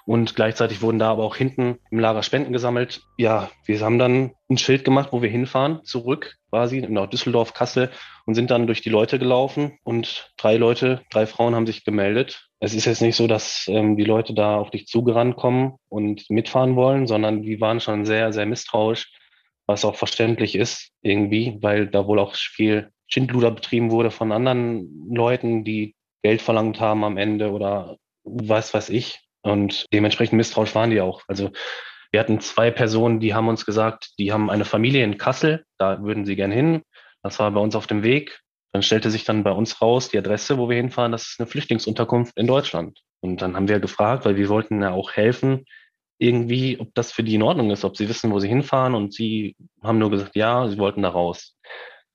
[0.06, 3.02] Und gleichzeitig wurden da aber auch hinten im Lager Spenden gesammelt.
[3.18, 7.90] Ja, wir haben dann ein Schild gemacht, wo wir hinfahren, zurück quasi nach Düsseldorf, Kassel
[8.28, 12.50] und sind dann durch die Leute gelaufen und drei Leute, drei Frauen haben sich gemeldet.
[12.66, 16.28] Es ist jetzt nicht so, dass ähm, die Leute da auf dich zugerannt kommen und
[16.32, 19.14] mitfahren wollen, sondern die waren schon sehr, sehr misstrauisch,
[19.68, 25.08] was auch verständlich ist irgendwie, weil da wohl auch viel Schindluder betrieben wurde von anderen
[25.14, 25.94] Leuten, die
[26.24, 29.20] Geld verlangt haben am Ende oder was weiß ich.
[29.44, 31.22] Und dementsprechend misstrauisch waren die auch.
[31.28, 31.52] Also
[32.10, 36.02] wir hatten zwei Personen, die haben uns gesagt, die haben eine Familie in Kassel, da
[36.02, 36.82] würden sie gern hin.
[37.22, 38.42] Das war bei uns auf dem Weg.
[38.76, 41.48] Dann stellte sich dann bei uns raus, die Adresse, wo wir hinfahren, das ist eine
[41.48, 43.00] Flüchtlingsunterkunft in Deutschland.
[43.22, 45.64] Und dann haben wir gefragt, weil wir wollten ja auch helfen,
[46.18, 48.94] irgendwie, ob das für die in Ordnung ist, ob sie wissen, wo sie hinfahren.
[48.94, 51.58] Und sie haben nur gesagt, ja, sie wollten da raus.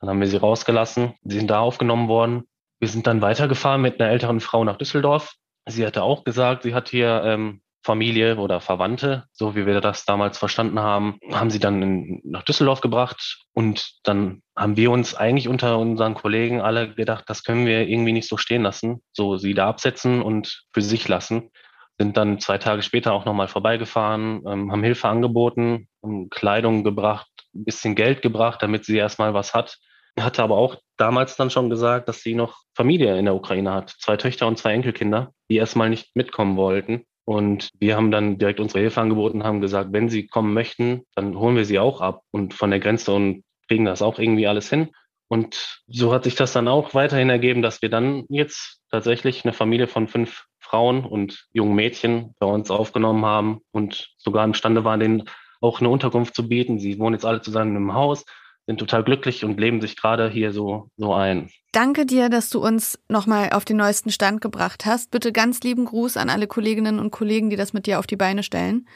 [0.01, 1.15] Dann haben wir sie rausgelassen.
[1.25, 2.43] Sie sind da aufgenommen worden.
[2.79, 5.37] Wir sind dann weitergefahren mit einer älteren Frau nach Düsseldorf.
[5.67, 10.05] Sie hatte auch gesagt, sie hat hier ähm, Familie oder Verwandte, so wie wir das
[10.05, 15.15] damals verstanden haben, haben sie dann in, nach Düsseldorf gebracht und dann haben wir uns
[15.15, 19.37] eigentlich unter unseren Kollegen alle gedacht, das können wir irgendwie nicht so stehen lassen, so
[19.39, 21.51] sie da absetzen und für sich lassen.
[21.99, 25.89] Sind dann zwei Tage später auch nochmal vorbeigefahren, ähm, haben Hilfe angeboten,
[26.31, 29.79] Kleidung gebracht, ein bisschen Geld gebracht, damit sie erstmal was hat
[30.19, 33.91] hatte aber auch damals dann schon gesagt, dass sie noch Familie in der Ukraine hat.
[33.99, 37.05] Zwei Töchter und zwei Enkelkinder, die erstmal nicht mitkommen wollten.
[37.25, 41.39] Und wir haben dann direkt unsere Hilfe angeboten, haben gesagt, wenn sie kommen möchten, dann
[41.39, 44.69] holen wir sie auch ab und von der Grenze und kriegen das auch irgendwie alles
[44.69, 44.91] hin.
[45.29, 49.53] Und so hat sich das dann auch weiterhin ergeben, dass wir dann jetzt tatsächlich eine
[49.53, 54.99] Familie von fünf Frauen und jungen Mädchen bei uns aufgenommen haben und sogar imstande waren,
[54.99, 56.81] denen auch eine Unterkunft zu bieten.
[56.81, 58.25] Sie wohnen jetzt alle zusammen im Haus,
[58.67, 61.49] sind total glücklich und leben sich gerade hier so, so ein.
[61.71, 65.13] Danke dir, dass du uns nochmal auf den neuesten Stand gebracht hast.
[65.13, 68.17] Bitte ganz lieben Gruß an alle Kolleginnen und Kollegen, die das mit dir auf die
[68.17, 68.89] Beine stellen.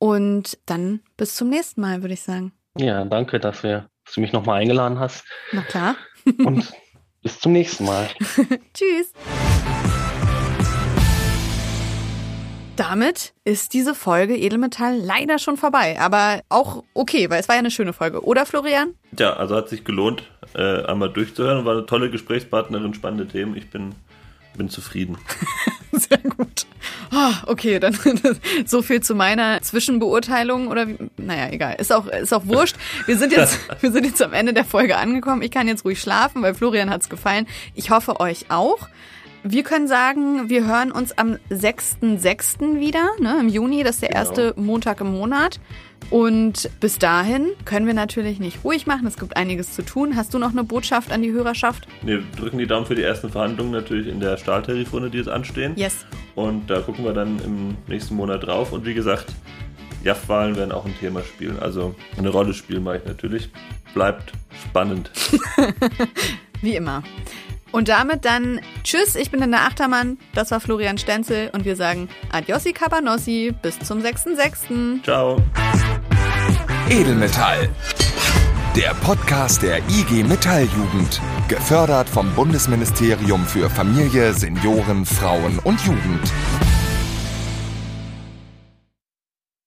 [0.00, 2.50] Und dann bis zum nächsten Mal, würde ich sagen.
[2.76, 5.22] Ja, danke dafür, dass du mich nochmal eingeladen hast.
[5.52, 5.94] Na klar.
[6.24, 6.72] und
[7.22, 8.08] bis zum nächsten Mal.
[8.72, 9.12] Tschüss.
[12.76, 17.58] Damit ist diese Folge Edelmetall leider schon vorbei, aber auch okay, weil es war ja
[17.58, 18.94] eine schöne Folge, oder Florian?
[19.18, 20.22] Ja, also hat sich gelohnt,
[20.54, 21.66] äh, einmal durchzuhören.
[21.66, 23.56] War eine tolle Gesprächspartnerin, spannende Themen.
[23.56, 23.94] Ich bin,
[24.58, 25.16] bin zufrieden.
[25.92, 26.66] Sehr gut.
[27.12, 27.96] Oh, okay, dann
[28.66, 31.76] so viel zu meiner Zwischenbeurteilung oder wie, naja, egal.
[31.78, 32.76] Ist auch, ist auch wurscht.
[33.06, 35.40] Wir sind jetzt, wir sind jetzt am Ende der Folge angekommen.
[35.42, 37.46] Ich kann jetzt ruhig schlafen, weil Florian hat es gefallen.
[37.74, 38.88] Ich hoffe euch auch.
[39.44, 42.80] Wir können sagen, wir hören uns am 6.6.
[42.80, 43.84] wieder, ne, im Juni.
[43.84, 44.20] Das ist der genau.
[44.20, 45.60] erste Montag im Monat.
[46.10, 49.06] Und bis dahin können wir natürlich nicht ruhig machen.
[49.06, 50.16] Es gibt einiges zu tun.
[50.16, 51.86] Hast du noch eine Botschaft an die Hörerschaft?
[52.02, 55.74] Wir drücken die Daumen für die ersten Verhandlungen natürlich in der Stahltarifrunde, die jetzt anstehen.
[55.76, 56.06] Yes.
[56.34, 58.72] Und da gucken wir dann im nächsten Monat drauf.
[58.72, 59.26] Und wie gesagt,
[60.04, 61.58] JAF-Wahlen werden auch ein Thema spielen.
[61.58, 63.50] Also eine Rolle spielen mache ich natürlich.
[63.94, 64.32] Bleibt
[64.68, 65.10] spannend.
[66.62, 67.02] wie immer.
[67.72, 70.18] Und damit dann Tschüss, ich bin in der Achtermann.
[70.34, 73.54] Das war Florian Stenzel und wir sagen Adiosi Cabanossi.
[73.62, 75.02] Bis zum 6.6.
[75.04, 75.42] Ciao.
[76.88, 77.68] Edelmetall.
[78.76, 81.20] Der Podcast der IG Metalljugend.
[81.48, 86.32] Gefördert vom Bundesministerium für Familie, Senioren, Frauen und Jugend.